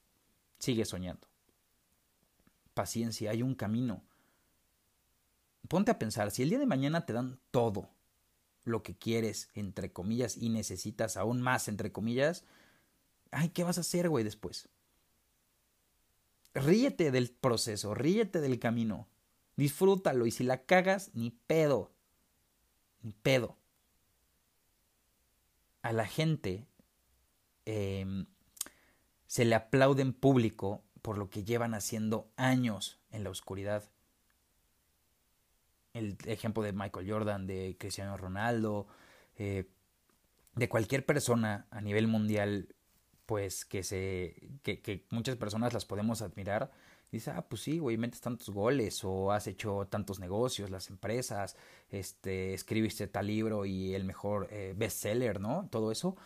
sigue 0.58 0.84
soñando. 0.84 1.26
Paciencia, 2.74 3.30
hay 3.30 3.42
un 3.42 3.54
camino. 3.54 4.02
Ponte 5.68 5.90
a 5.90 5.98
pensar, 5.98 6.30
si 6.30 6.42
el 6.42 6.50
día 6.50 6.58
de 6.58 6.66
mañana 6.66 7.06
te 7.06 7.12
dan 7.12 7.40
todo 7.50 7.90
lo 8.64 8.82
que 8.82 8.96
quieres, 8.96 9.48
entre 9.54 9.92
comillas, 9.92 10.36
y 10.36 10.50
necesitas 10.50 11.16
aún 11.16 11.40
más, 11.40 11.68
entre 11.68 11.90
comillas, 11.90 12.44
ay, 13.30 13.50
¿qué 13.50 13.64
vas 13.64 13.78
a 13.78 13.82
hacer, 13.82 14.08
güey, 14.08 14.24
después? 14.24 14.68
ríete 16.56 17.10
del 17.10 17.30
proceso, 17.30 17.94
ríete 17.94 18.40
del 18.40 18.58
camino, 18.58 19.08
disfrútalo 19.56 20.26
y 20.26 20.30
si 20.30 20.44
la 20.44 20.64
cagas, 20.64 21.10
ni 21.14 21.30
pedo, 21.30 21.92
ni 23.02 23.12
pedo. 23.12 23.56
A 25.82 25.92
la 25.92 26.06
gente 26.06 26.66
em, 27.64 28.26
se 29.26 29.44
le 29.44 29.54
aplaude 29.54 30.02
en 30.02 30.12
público 30.12 30.82
por 31.02 31.18
lo 31.18 31.30
que 31.30 31.44
llevan 31.44 31.74
haciendo 31.74 32.30
años 32.36 32.98
en 33.10 33.22
la 33.22 33.30
oscuridad. 33.30 33.84
El 35.92 36.16
ejemplo 36.26 36.62
de 36.62 36.72
Michael 36.72 37.10
Jordan, 37.10 37.46
de 37.46 37.76
Cristiano 37.78 38.16
Ronaldo, 38.16 38.88
eh, 39.36 39.70
de 40.54 40.68
cualquier 40.68 41.06
persona 41.06 41.66
a 41.70 41.80
nivel 41.80 42.08
mundial 42.08 42.74
pues 43.26 43.64
que 43.64 43.82
se 43.82 44.36
que, 44.62 44.80
que, 44.80 45.04
muchas 45.10 45.36
personas 45.36 45.72
las 45.74 45.84
podemos 45.84 46.22
admirar 46.22 46.70
dice 47.12 47.30
ah 47.30 47.46
pues 47.48 47.62
sí 47.62 47.78
güey 47.78 47.96
metes 47.96 48.20
tantos 48.20 48.50
goles 48.50 49.04
o 49.04 49.32
has 49.32 49.46
hecho 49.46 49.86
tantos 49.90 50.18
negocios 50.18 50.70
las 50.70 50.90
empresas 50.90 51.56
este 51.90 52.54
escribiste 52.54 53.06
tal 53.06 53.26
libro 53.26 53.66
y 53.66 53.94
el 53.94 54.04
mejor 54.04 54.48
eh, 54.50 54.74
bestseller 54.76 55.40
no 55.40 55.68
todo 55.70 55.92
eso 55.92 56.16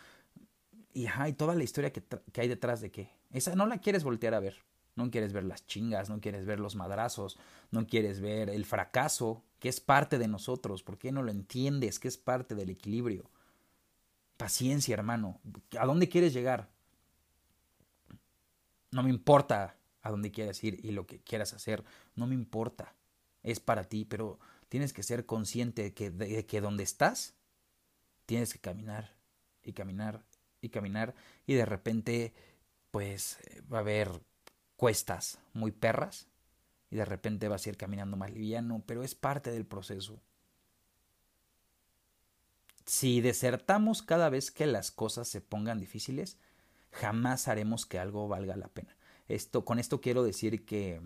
y 0.93 1.07
ajá, 1.07 1.31
toda 1.33 1.55
la 1.55 1.63
historia 1.63 1.91
que, 1.91 2.03
que 2.31 2.41
hay 2.41 2.47
detrás 2.47 2.81
de 2.81 2.91
qué. 2.91 3.09
Esa 3.31 3.55
no 3.55 3.65
la 3.65 3.79
quieres 3.79 4.03
voltear 4.03 4.33
a 4.33 4.39
ver. 4.39 4.57
No 4.95 5.09
quieres 5.09 5.31
ver 5.31 5.45
las 5.45 5.65
chingas 5.65 6.09
no 6.09 6.19
quieres 6.19 6.45
ver 6.45 6.59
los 6.59 6.75
madrazos 6.75 7.39
no 7.71 7.87
quieres 7.87 8.19
ver 8.19 8.49
el 8.49 8.65
fracaso 8.65 9.41
que 9.59 9.69
es 9.69 9.79
parte 9.79 10.19
de 10.19 10.27
nosotros. 10.27 10.83
¿por 10.83 10.97
qué 10.97 11.13
no 11.13 11.23
lo 11.23 11.31
entiendes 11.31 11.97
que 11.97 12.09
es 12.09 12.17
parte 12.17 12.55
del 12.55 12.69
equilibrio. 12.69 13.29
Paciencia 14.35 14.93
hermano. 14.93 15.39
¿a 15.79 15.85
dónde 15.85 16.09
quieres 16.09 16.33
llegar 16.33 16.69
no 18.91 19.03
me 19.03 19.09
importa 19.09 19.77
a 20.01 20.09
dónde 20.09 20.31
quieras 20.31 20.63
ir 20.63 20.79
y 20.83 20.91
lo 20.91 21.05
que 21.07 21.19
quieras 21.19 21.53
hacer, 21.53 21.83
no 22.15 22.27
me 22.27 22.35
importa. 22.35 22.93
Es 23.43 23.59
para 23.59 23.85
ti, 23.85 24.05
pero 24.05 24.39
tienes 24.69 24.93
que 24.93 25.03
ser 25.03 25.25
consciente 25.25 25.83
de 25.83 25.93
que, 25.93 26.11
de 26.11 26.61
donde 26.61 26.83
estás, 26.83 27.33
tienes 28.25 28.53
que 28.53 28.59
caminar 28.59 29.15
y 29.63 29.73
caminar 29.73 30.23
y 30.61 30.69
caminar 30.69 31.15
y 31.45 31.55
de 31.55 31.65
repente 31.65 32.33
pues 32.91 33.37
va 33.71 33.77
a 33.77 33.81
haber 33.81 34.21
cuestas 34.75 35.39
muy 35.53 35.71
perras 35.71 36.27
y 36.89 36.97
de 36.97 37.05
repente 37.05 37.47
vas 37.47 37.65
a 37.65 37.69
ir 37.69 37.77
caminando 37.77 38.17
más 38.17 38.31
liviano, 38.31 38.83
pero 38.85 39.03
es 39.03 39.15
parte 39.15 39.51
del 39.51 39.65
proceso. 39.65 40.21
Si 42.85 43.21
desertamos 43.21 44.01
cada 44.01 44.29
vez 44.29 44.51
que 44.51 44.65
las 44.65 44.91
cosas 44.91 45.27
se 45.27 45.39
pongan 45.39 45.79
difíciles, 45.79 46.37
jamás 46.91 47.47
haremos 47.47 47.85
que 47.85 47.99
algo 47.99 48.27
valga 48.27 48.55
la 48.55 48.67
pena. 48.67 48.95
Esto, 49.27 49.65
con 49.65 49.79
esto 49.79 50.01
quiero 50.01 50.23
decir 50.23 50.65
que 50.65 51.01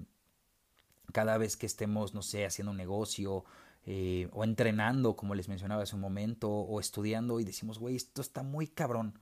cada 1.13 1.37
vez 1.37 1.57
que 1.57 1.65
estemos, 1.65 2.13
no 2.13 2.21
sé, 2.21 2.45
haciendo 2.45 2.71
un 2.71 2.77
negocio 2.77 3.45
eh, 3.85 4.27
o 4.33 4.43
entrenando, 4.43 5.15
como 5.15 5.35
les 5.35 5.47
mencionaba 5.47 5.83
hace 5.83 5.95
un 5.95 6.01
momento, 6.01 6.49
o 6.49 6.79
estudiando 6.79 7.39
y 7.39 7.45
decimos, 7.45 7.79
güey, 7.79 7.95
esto 7.95 8.21
está 8.21 8.43
muy 8.43 8.67
cabrón. 8.67 9.19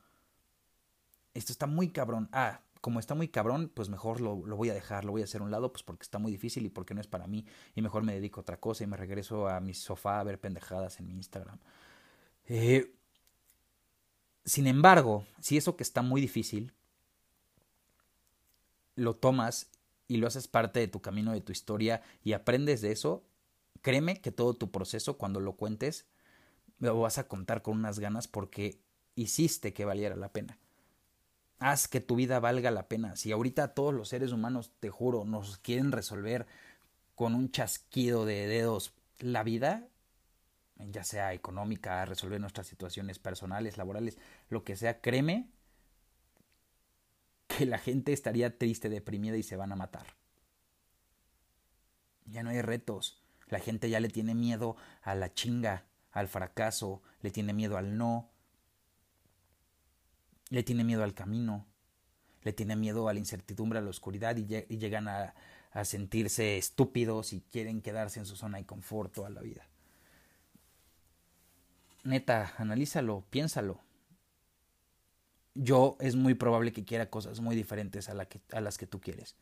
Esto 1.33 1.51
está 1.51 1.67
muy 1.67 1.89
cabrón. 1.89 2.29
Ah, 2.31 2.61
como 2.83 2.99
está 2.99 3.15
muy 3.15 3.29
cabrón, 3.29 3.71
pues 3.73 3.89
mejor 3.89 4.19
lo, 4.21 4.35
voy 4.35 4.69
a 4.69 4.73
dejar, 4.73 5.05
lo 5.05 5.13
voy 5.13 5.21
a 5.21 5.23
hacer 5.23 5.41
a 5.41 5.45
un 5.45 5.51
lado, 5.51 5.71
pues 5.71 5.83
porque 5.83 6.03
está 6.03 6.19
muy 6.19 6.31
difícil 6.31 6.65
y 6.65 6.69
porque 6.69 6.93
no 6.93 7.01
es 7.01 7.07
para 7.07 7.27
mí, 7.27 7.45
y 7.75 7.81
mejor 7.81 8.03
me 8.03 8.13
dedico 8.13 8.39
a 8.39 8.43
otra 8.43 8.59
cosa 8.59 8.83
y 8.83 8.87
me 8.87 8.97
regreso 8.97 9.47
a 9.47 9.61
mi 9.61 9.73
sofá 9.73 10.19
a 10.19 10.23
ver 10.23 10.39
pendejadas 10.39 10.99
en 10.99 11.07
mi 11.07 11.13
Instagram. 11.13 11.59
Eh, 12.45 12.93
sin 14.45 14.67
embargo, 14.67 15.25
si 15.39 15.57
eso 15.57 15.75
que 15.75 15.83
está 15.83 16.01
muy 16.01 16.21
difícil, 16.21 16.73
lo 18.95 19.15
tomas 19.15 19.69
y 20.07 20.17
lo 20.17 20.27
haces 20.27 20.47
parte 20.47 20.79
de 20.79 20.87
tu 20.87 21.01
camino, 21.01 21.31
de 21.31 21.41
tu 21.41 21.51
historia 21.51 22.01
y 22.23 22.33
aprendes 22.33 22.81
de 22.81 22.91
eso, 22.91 23.23
créeme 23.81 24.21
que 24.21 24.31
todo 24.31 24.53
tu 24.53 24.71
proceso, 24.71 25.17
cuando 25.17 25.39
lo 25.39 25.53
cuentes, 25.53 26.05
lo 26.79 26.99
vas 26.99 27.17
a 27.17 27.27
contar 27.27 27.61
con 27.61 27.77
unas 27.77 27.99
ganas 27.99 28.27
porque 28.27 28.79
hiciste 29.15 29.73
que 29.73 29.85
valiera 29.85 30.15
la 30.15 30.31
pena. 30.31 30.57
Haz 31.59 31.87
que 31.87 32.01
tu 32.01 32.15
vida 32.15 32.39
valga 32.39 32.71
la 32.71 32.89
pena. 32.89 33.15
Si 33.15 33.31
ahorita 33.31 33.73
todos 33.73 33.93
los 33.93 34.09
seres 34.09 34.33
humanos, 34.33 34.71
te 34.79 34.89
juro, 34.89 35.23
nos 35.23 35.57
quieren 35.59 35.91
resolver 35.93 36.45
con 37.15 37.35
un 37.35 37.51
chasquido 37.51 38.25
de 38.25 38.47
dedos 38.47 38.93
la 39.19 39.43
vida, 39.43 39.87
ya 40.77 41.03
sea 41.03 41.33
económica, 41.33 42.05
resolver 42.05 42.39
nuestras 42.39 42.67
situaciones 42.67 43.19
personales, 43.19 43.77
laborales, 43.77 44.17
lo 44.49 44.63
que 44.63 44.75
sea, 44.75 45.01
créeme 45.01 45.49
que 47.47 47.65
la 47.65 47.77
gente 47.77 48.13
estaría 48.13 48.57
triste, 48.57 48.89
deprimida 48.89 49.37
y 49.37 49.43
se 49.43 49.55
van 49.55 49.71
a 49.71 49.75
matar. 49.75 50.15
Ya 52.25 52.43
no 52.43 52.49
hay 52.49 52.61
retos. 52.61 53.21
La 53.47 53.59
gente 53.59 53.89
ya 53.89 53.99
le 53.99 54.09
tiene 54.09 54.33
miedo 54.33 54.75
a 55.01 55.13
la 55.15 55.33
chinga, 55.33 55.85
al 56.11 56.27
fracaso, 56.27 57.01
le 57.21 57.31
tiene 57.31 57.53
miedo 57.53 57.77
al 57.77 57.97
no, 57.97 58.31
le 60.49 60.63
tiene 60.63 60.83
miedo 60.83 61.03
al 61.03 61.13
camino, 61.13 61.67
le 62.43 62.53
tiene 62.53 62.75
miedo 62.75 63.09
a 63.09 63.13
la 63.13 63.19
incertidumbre, 63.19 63.79
a 63.79 63.81
la 63.81 63.89
oscuridad 63.89 64.35
y, 64.37 64.45
llegan 64.45 65.07
a, 65.07 65.33
a, 65.71 65.85
sentirse 65.85 66.57
estúpidos 66.57 67.33
y 67.33 67.41
quieren 67.41 67.81
quedarse 67.81 68.19
en 68.19 68.25
su 68.25 68.35
zona 68.35 68.59
de 68.59 68.65
confort 68.65 69.13
toda 69.13 69.29
la 69.29 69.41
vida. 69.41 69.67
Neta, 72.03 72.53
analízalo, 72.57 73.25
piénsalo. 73.29 73.81
Yo 75.55 75.97
es 75.99 76.15
muy 76.15 76.33
probable 76.33 76.73
que 76.73 76.83
quiera 76.83 77.09
cosas 77.09 77.39
muy 77.39 77.55
diferentes 77.55 78.09
a, 78.09 78.25
que, 78.25 78.41
a 78.51 78.59
las 78.59 78.77
que 78.77 78.87
tú 78.87 78.99
quieres. 78.99 79.35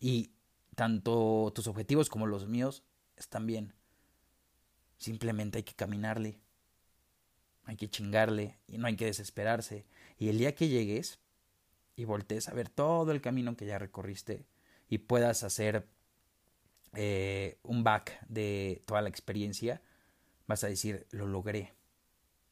Y 0.00 0.32
tanto 0.74 1.52
tus 1.54 1.66
objetivos 1.66 2.08
como 2.08 2.26
los 2.26 2.48
míos 2.48 2.82
están 3.16 3.46
bien. 3.46 3.74
Simplemente 4.98 5.58
hay 5.58 5.62
que 5.64 5.74
caminarle, 5.74 6.40
hay 7.64 7.76
que 7.76 7.88
chingarle 7.88 8.58
y 8.66 8.78
no 8.78 8.86
hay 8.86 8.96
que 8.96 9.06
desesperarse. 9.06 9.86
Y 10.18 10.28
el 10.28 10.38
día 10.38 10.54
que 10.54 10.68
llegues 10.68 11.20
y 11.96 12.04
voltees 12.04 12.48
a 12.48 12.54
ver 12.54 12.68
todo 12.68 13.12
el 13.12 13.20
camino 13.20 13.56
que 13.56 13.66
ya 13.66 13.78
recorriste 13.78 14.46
y 14.88 14.98
puedas 14.98 15.44
hacer 15.44 15.86
eh, 16.94 17.58
un 17.62 17.84
back 17.84 18.24
de 18.28 18.82
toda 18.86 19.02
la 19.02 19.08
experiencia, 19.08 19.82
vas 20.46 20.64
a 20.64 20.68
decir, 20.68 21.06
lo 21.10 21.26
logré. 21.26 21.72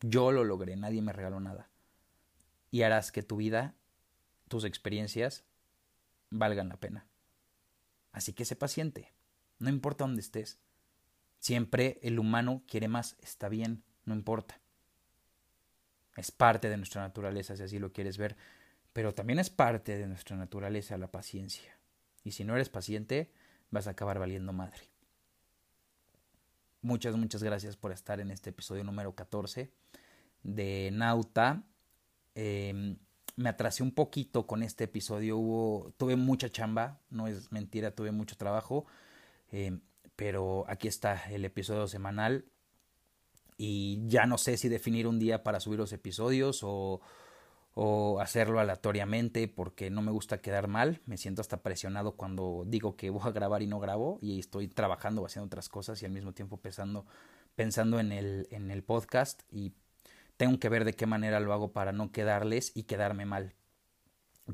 Yo 0.03 0.33
lo 0.33 0.45
logré, 0.45 0.77
nadie 0.77 1.01
me 1.01 1.13
regaló 1.13 1.41
nada. 1.41 1.71
Y 2.71 2.83
harás 2.83 3.13
que 3.13 3.23
tu 3.23 3.37
vida, 3.37 3.75
tus 4.49 4.65
experiencias, 4.65 5.45
valgan 6.31 6.69
la 6.69 6.77
pena. 6.77 7.07
Así 8.13 8.33
que 8.33 8.45
sé 8.45 8.57
paciente, 8.57 9.13
no 9.59 9.71
importa 9.71 10.05
dónde 10.05 10.21
estés. 10.21 10.59
Siempre 11.39 11.99
el 12.03 12.19
humano 12.19 12.63
quiere 12.67 12.89
más, 12.89 13.17
está 13.21 13.49
bien, 13.49 13.83
no 14.05 14.15
importa. 14.15 14.61
Es 16.17 16.31
parte 16.31 16.69
de 16.69 16.77
nuestra 16.77 17.03
naturaleza, 17.03 17.57
si 17.57 17.63
así 17.63 17.79
lo 17.79 17.93
quieres 17.93 18.19
ver, 18.19 18.37
pero 18.93 19.15
también 19.15 19.39
es 19.39 19.51
parte 19.51 19.97
de 19.97 20.07
nuestra 20.07 20.37
naturaleza 20.37 20.99
la 20.99 21.11
paciencia. 21.11 21.79
Y 22.25 22.33
si 22.33 22.45
no 22.45 22.55
eres 22.55 22.69
paciente, 22.69 23.33
vas 23.71 23.87
a 23.87 23.91
acabar 23.91 24.19
valiendo 24.19 24.53
madre. 24.53 24.92
Muchas, 26.85 27.15
muchas 27.17 27.45
gracias 27.45 27.77
por 27.77 27.93
estar 27.93 28.19
en 28.19 28.33
este 28.33 28.51
episodio 28.51 28.83
número 28.83 29.15
14 29.15 29.71
de 30.43 30.91
Nauta. 30.93 31.63
Em, 32.35 32.97
me 33.37 33.49
atrasé 33.49 33.85
un 33.85 33.93
poquito 33.93 34.49
con 34.49 34.65
este 34.65 34.85
episodio. 34.85 35.39
Hubo, 35.39 35.93
tuve 35.97 36.17
mucha 36.17 36.51
chamba, 36.51 36.99
no 37.09 37.29
es 37.29 37.53
mentira, 37.53 37.93
tuve 37.93 38.11
mucho 38.11 38.37
trabajo. 38.37 38.85
Em, 39.53 39.81
pero 40.17 40.65
aquí 40.67 40.89
está 40.89 41.31
el 41.31 41.45
episodio 41.45 41.87
semanal 41.87 42.47
y 43.57 44.03
ya 44.09 44.27
no 44.27 44.37
sé 44.37 44.57
si 44.57 44.69
definir 44.69 45.07
un 45.07 45.21
día 45.21 45.45
para 45.45 45.61
subir 45.61 45.79
los 45.79 45.93
episodios 45.93 46.63
o, 46.65 47.01
o 47.75 48.21
hacerlo 48.21 48.61
aleatoriamente 48.61 49.49
porque 49.49 49.91
no 49.91 50.03
me 50.03 50.13
gusta 50.13 50.41
quedar 50.41 50.69
mal, 50.69 51.01
me 51.07 51.17
siento 51.17 51.41
hasta 51.41 51.63
presionado 51.63 52.17
cuando 52.17 52.65
digo 52.67 52.97
que 52.97 53.11
voy 53.11 53.23
a 53.25 53.31
grabar 53.31 53.63
y 53.63 53.67
no 53.67 53.81
grabo 53.81 54.19
y 54.21 54.39
estoy 54.39 54.69
trabajando 54.69 55.23
o 55.23 55.27
haciendo 55.27 55.47
otras 55.47 55.69
cosas 55.69 56.03
y 56.03 56.07
al 56.07 56.13
mismo 56.13 56.33
tiempo 56.33 56.59
pensando, 56.59 57.07
pensando 57.55 57.99
en, 58.01 58.13
el, 58.13 58.49
en 58.51 58.71
el 58.71 58.83
podcast 58.83 59.43
y 59.51 59.73
tengo 60.37 60.59
que 60.59 60.69
ver 60.69 60.85
de 60.85 60.95
qué 60.95 61.07
manera 61.07 61.41
lo 61.41 61.53
hago 61.53 61.73
para 61.73 61.93
no 61.93 62.11
quedarles 62.13 62.73
y 62.75 62.85
quedarme 62.85 63.27
mal. 63.27 63.55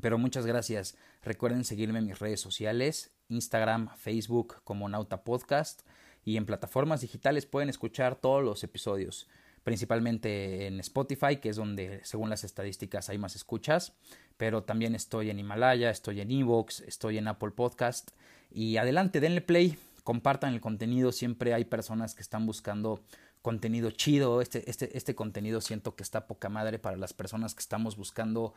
Pero 0.01 0.17
muchas 0.17 0.45
gracias. 0.45 0.95
Recuerden 1.23 1.63
seguirme 1.63 1.99
en 1.99 2.05
mis 2.05 2.19
redes 2.19 2.39
sociales, 2.39 3.11
Instagram, 3.27 3.89
Facebook 3.97 4.61
como 4.63 4.87
Nauta 4.87 5.23
Podcast 5.23 5.81
y 6.23 6.37
en 6.37 6.45
plataformas 6.45 7.01
digitales 7.01 7.45
pueden 7.45 7.69
escuchar 7.69 8.15
todos 8.15 8.43
los 8.43 8.63
episodios, 8.63 9.27
principalmente 9.63 10.67
en 10.67 10.79
Spotify, 10.79 11.37
que 11.37 11.49
es 11.49 11.55
donde 11.55 12.01
según 12.03 12.29
las 12.29 12.43
estadísticas 12.43 13.09
hay 13.09 13.17
más 13.17 13.35
escuchas, 13.35 13.93
pero 14.37 14.63
también 14.63 14.95
estoy 14.95 15.29
en 15.29 15.39
Himalaya, 15.39 15.89
estoy 15.89 16.21
en 16.21 16.31
Evox, 16.31 16.81
estoy 16.81 17.17
en 17.17 17.27
Apple 17.27 17.51
Podcast 17.51 18.11
y 18.51 18.77
adelante, 18.77 19.19
denle 19.19 19.41
play, 19.41 19.77
compartan 20.03 20.53
el 20.53 20.61
contenido, 20.61 21.11
siempre 21.11 21.53
hay 21.53 21.65
personas 21.65 22.15
que 22.15 22.21
están 22.21 22.45
buscando 22.45 23.03
contenido 23.41 23.91
chido, 23.91 24.41
este, 24.41 24.69
este, 24.69 24.97
este 24.97 25.15
contenido 25.15 25.61
siento 25.61 25.95
que 25.95 26.03
está 26.03 26.27
poca 26.27 26.49
madre 26.49 26.79
para 26.79 26.97
las 26.97 27.13
personas 27.13 27.53
que 27.53 27.61
estamos 27.61 27.95
buscando 27.95 28.53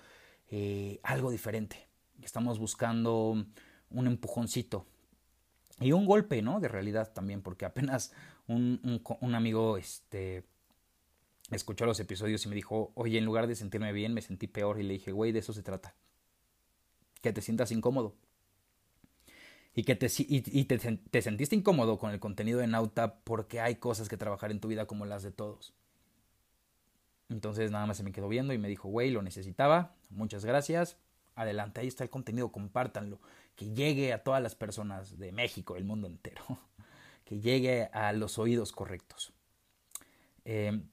eh, 0.50 1.00
algo 1.02 1.30
diferente. 1.30 1.88
Estamos 2.22 2.58
buscando 2.58 3.44
un 3.90 4.06
empujoncito 4.06 4.86
y 5.80 5.92
un 5.92 6.06
golpe, 6.06 6.42
¿no? 6.42 6.60
De 6.60 6.68
realidad 6.68 7.12
también, 7.12 7.42
porque 7.42 7.64
apenas 7.64 8.12
un, 8.46 9.00
un, 9.20 9.34
amigo 9.34 9.76
este, 9.76 10.44
escuchó 11.56 11.86
los 11.86 12.00
episodios 12.00 12.44
y 12.44 12.48
me 12.48 12.54
dijo, 12.54 12.92
oye, 12.94 13.18
en 13.18 13.24
lugar 13.24 13.46
de 13.46 13.54
sentirme 13.54 13.92
bien, 13.92 14.14
me 14.14 14.22
sentí 14.22 14.46
peor. 14.46 14.80
Y 14.80 14.84
le 14.84 14.94
dije, 14.94 15.12
güey, 15.12 15.32
de 15.32 15.40
eso 15.40 15.52
se 15.52 15.62
trata. 15.62 15.94
Que 17.20 17.32
te 17.32 17.40
sientas 17.40 17.72
incómodo. 17.72 18.14
Y 19.74 19.84
que 19.84 19.94
te, 19.94 20.08
y, 20.18 20.64
te, 20.64 20.78
te, 20.78 21.22
sentiste 21.22 21.56
incómodo 21.56 21.98
con 21.98 22.10
el 22.10 22.20
contenido 22.20 22.60
de 22.60 22.66
Nauta 22.66 23.20
porque 23.24 23.60
hay 23.60 23.76
cosas 23.76 24.08
que 24.08 24.18
trabajar 24.18 24.50
en 24.50 24.60
tu 24.60 24.68
vida 24.68 24.86
como 24.86 25.06
las 25.06 25.22
de 25.22 25.30
todos. 25.30 25.72
Entonces 27.30 27.70
nada 27.70 27.86
más 27.86 27.96
se 27.96 28.02
me 28.02 28.12
quedó 28.12 28.28
viendo 28.28 28.52
y 28.52 28.58
me 28.58 28.68
dijo, 28.68 28.88
güey, 28.88 29.10
lo 29.10 29.22
necesitaba, 29.22 29.94
muchas 30.10 30.44
gracias, 30.44 30.98
adelante, 31.34 31.80
ahí 31.80 31.88
está 31.88 32.04
el 32.04 32.10
contenido, 32.10 32.52
compártanlo, 32.52 33.18
que 33.56 33.72
llegue 33.72 34.12
a 34.12 34.22
todas 34.22 34.42
las 34.42 34.54
personas 34.54 35.18
de 35.18 35.32
México, 35.32 35.74
del 35.74 35.84
mundo 35.84 36.06
entero, 36.06 36.42
que 37.24 37.40
llegue 37.40 37.84
a 37.94 38.12
los 38.12 38.38
oídos 38.38 38.72
correctos. 38.72 39.32
Em, 40.44 40.88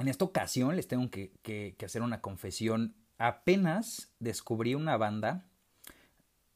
en 0.00 0.08
esta 0.08 0.24
ocasión 0.24 0.76
les 0.76 0.88
tengo 0.88 1.10
que, 1.10 1.76
hacer 1.84 2.02
una 2.02 2.20
confesión. 2.20 2.94
Apenas 3.18 4.12
descubrí 4.18 4.74
una 4.74 4.96
banda. 4.96 5.44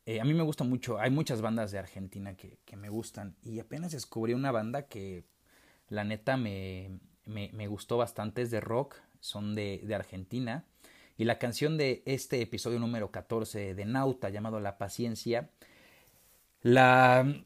Eh, 0.06 0.20
a 0.20 0.24
mí 0.24 0.34
me 0.34 0.42
gusta 0.42 0.64
mucho, 0.64 0.98
hay 0.98 1.10
muchas 1.10 1.40
bandas 1.40 1.70
de 1.70 1.78
Argentina 1.78 2.36
que, 2.36 2.76
me 2.76 2.88
gustan. 2.88 3.36
Y 3.42 3.60
apenas 3.60 3.92
descubrí 3.92 4.34
una 4.34 4.50
banda 4.50 4.86
que 4.86 5.24
la 5.88 6.04
neta 6.04 6.36
me, 6.36 6.98
gustó 7.68 7.96
bastante, 7.96 8.42
es 8.42 8.50
de 8.50 8.60
rock, 8.60 8.96
son 9.20 9.54
de, 9.54 9.80
de, 9.84 9.94
Argentina. 9.94 10.64
Y 11.16 11.24
la 11.24 11.38
canción 11.38 11.76
de 11.78 12.02
este 12.06 12.40
episodio 12.42 12.78
número 12.78 13.10
14 13.10 13.74
de 13.74 13.84
Nauta, 13.84 14.30
llamado 14.30 14.58
La 14.58 14.78
Paciencia, 14.78 15.50
la, 16.62 17.44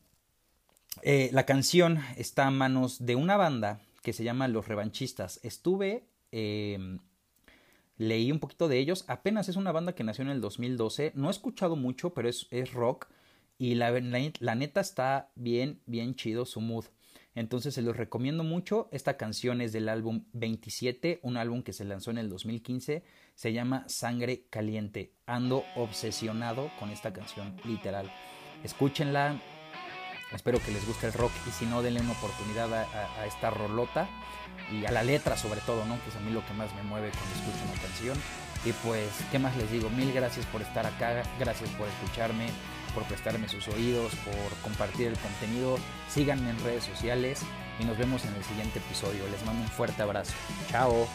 eh, 1.03 1.31
la 1.33 1.45
canción 1.45 2.01
está 2.17 2.47
a 2.47 2.51
manos 2.51 3.05
de 3.05 3.17
una 3.17 3.37
banda 3.37 3.81
que 4.03 4.13
se 4.13 4.25
llama 4.25 4.49
Los 4.49 4.69
Revanchistas. 4.69 5.41
Estuve, 5.43 6.05
em, 6.33 6.99
leí 7.97 8.31
un 8.31 8.39
poquito 8.39 8.69
de 8.69 8.79
ellos, 8.79 9.05
apenas 9.09 9.49
es 9.49 9.57
una 9.57 9.73
banda 9.73 9.95
que 9.95 10.05
nació 10.05 10.23
en 10.23 10.31
el 10.31 10.41
2012, 10.41 11.13
no 11.15 11.29
he 11.29 11.31
escuchado 11.31 11.77
mucho, 11.77 12.15
pero 12.15 12.29
es, 12.29 12.47
es 12.51 12.73
rock. 12.73 13.09
Y 13.61 13.75
la, 13.75 13.91
la, 13.91 14.55
neta 14.55 14.81
está 14.81 15.33
bien, 15.35 15.81
bien 15.87 16.15
chido 16.15 16.47
su 16.47 16.61
mood. 16.61 16.85
Entonces 17.35 17.75
se 17.75 17.83
los 17.83 17.97
recomiendo 17.97 18.45
mucho. 18.45 18.89
Esta 18.93 19.17
canción 19.17 19.61
es 19.61 19.73
del 19.73 19.89
álbum 19.89 20.25
27, 20.33 21.19
un 21.23 21.37
álbum 21.37 21.63
que 21.63 21.73
se 21.73 21.85
lanzó 21.85 22.13
en 22.13 22.19
el 22.19 22.29
2015. 22.29 23.03
Se 23.35 23.53
llama 23.53 23.85
Sangre 23.89 24.45
Caliente. 24.49 25.13
Ando 25.27 25.65
obsesionado 25.75 26.71
con 26.79 26.91
esta 26.91 27.13
canción, 27.13 27.57
literal. 27.65 28.13
Escúchenla. 28.63 29.41
Espero 30.33 30.61
que 30.61 30.71
les 30.71 30.87
guste 30.87 31.07
el 31.07 31.13
rock 31.15 31.33
y 31.47 31.51
si 31.51 31.67
no, 31.67 31.83
denle 31.83 32.01
una 32.01 32.13
oportunidad 32.13 32.73
a, 32.73 33.27
esta 33.27 33.51
rolota 33.51 34.09
y 34.71 34.85
a 34.85 34.91
la 34.91 35.03
letra 35.03 35.37
sobre 35.37 35.61
todo, 35.61 35.85
¿no? 35.87 36.03
Que 36.03 36.11
es 36.11 36.17
a 36.17 36.21
mí 36.21 36.31
lo 36.31 36.45
que 36.47 36.53
más 36.53 36.75
me 36.75 36.83
mueve 36.83 37.11
cuando 37.11 37.35
escucho 37.35 37.65
una 37.73 37.81
canción. 37.81 38.19
Y 38.65 38.73
pues, 38.73 39.09
¿qué 39.31 39.39
más 39.39 39.57
les 39.57 39.71
digo? 39.71 39.89
Mil 39.91 40.13
gracias 40.13 40.45
por 40.47 40.61
estar 40.61 40.85
acá, 40.85 41.23
gracias 41.39 41.71
por 41.71 41.89
escucharme, 41.89 42.49
por 42.95 43.05
prestarme 43.05 43.49
sus 43.49 43.69
oídos, 43.69 44.13
por 44.17 44.59
compartir 44.63 45.07
el 45.09 45.19
contenido. 45.19 45.79
Síganme 46.11 46.51
en 46.51 46.63
redes 46.63 46.85
sociales 46.85 47.41
y 47.79 47.85
nos 47.85 47.97
vemos 47.97 48.25
en 48.25 48.35
el 48.35 48.45
siguiente 48.45 48.81
episodio. 48.81 49.27
Les 49.29 49.45
mando 49.47 49.63
un 49.63 49.69
fuerte 49.69 50.03
abrazo. 50.03 50.35
Chao. 50.71 51.09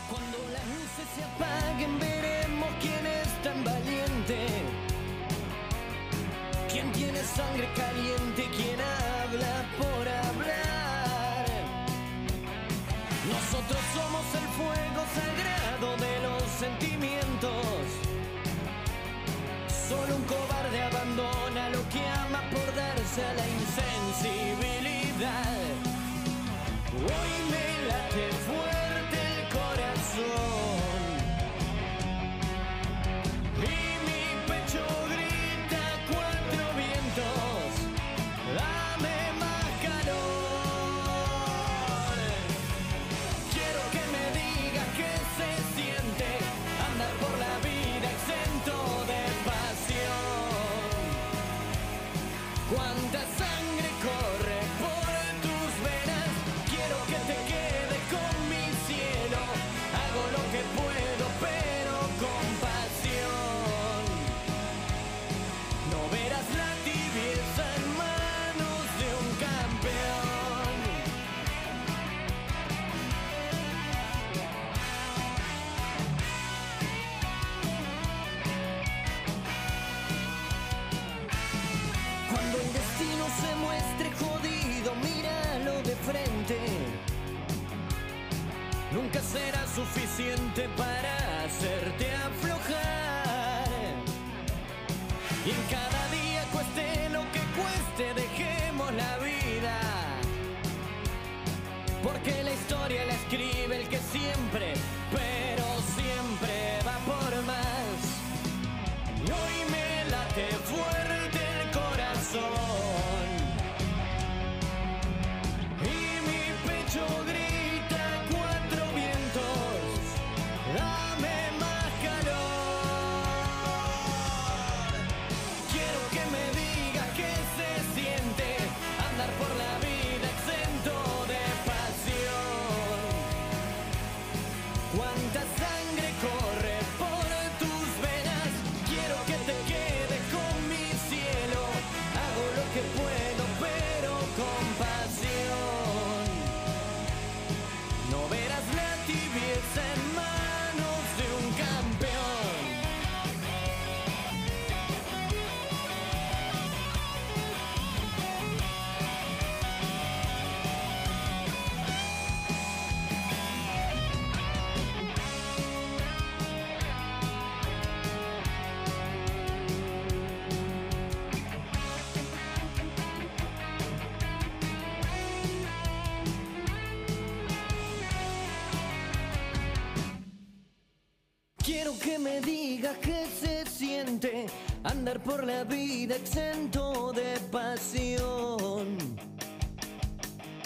Quiero 181.63 181.97
que 181.97 182.19
me 182.19 182.41
digas 182.41 182.97
qué 183.01 183.25
se 183.25 183.65
siente 183.65 184.47
andar 184.83 185.23
por 185.23 185.45
la 185.45 185.63
vida 185.63 186.17
exento 186.17 187.13
de 187.13 187.39
pasión. 187.51 188.97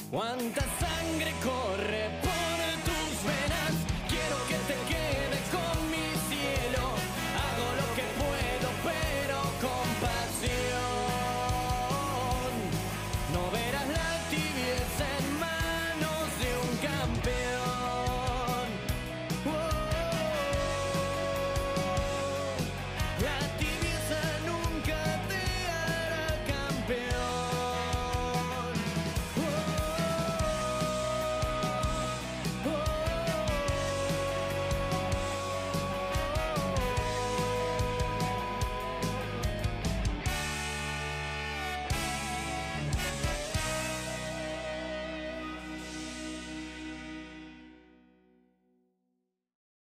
Cuánta 0.10 0.62
sangre 0.80 1.32
corre 1.44 2.27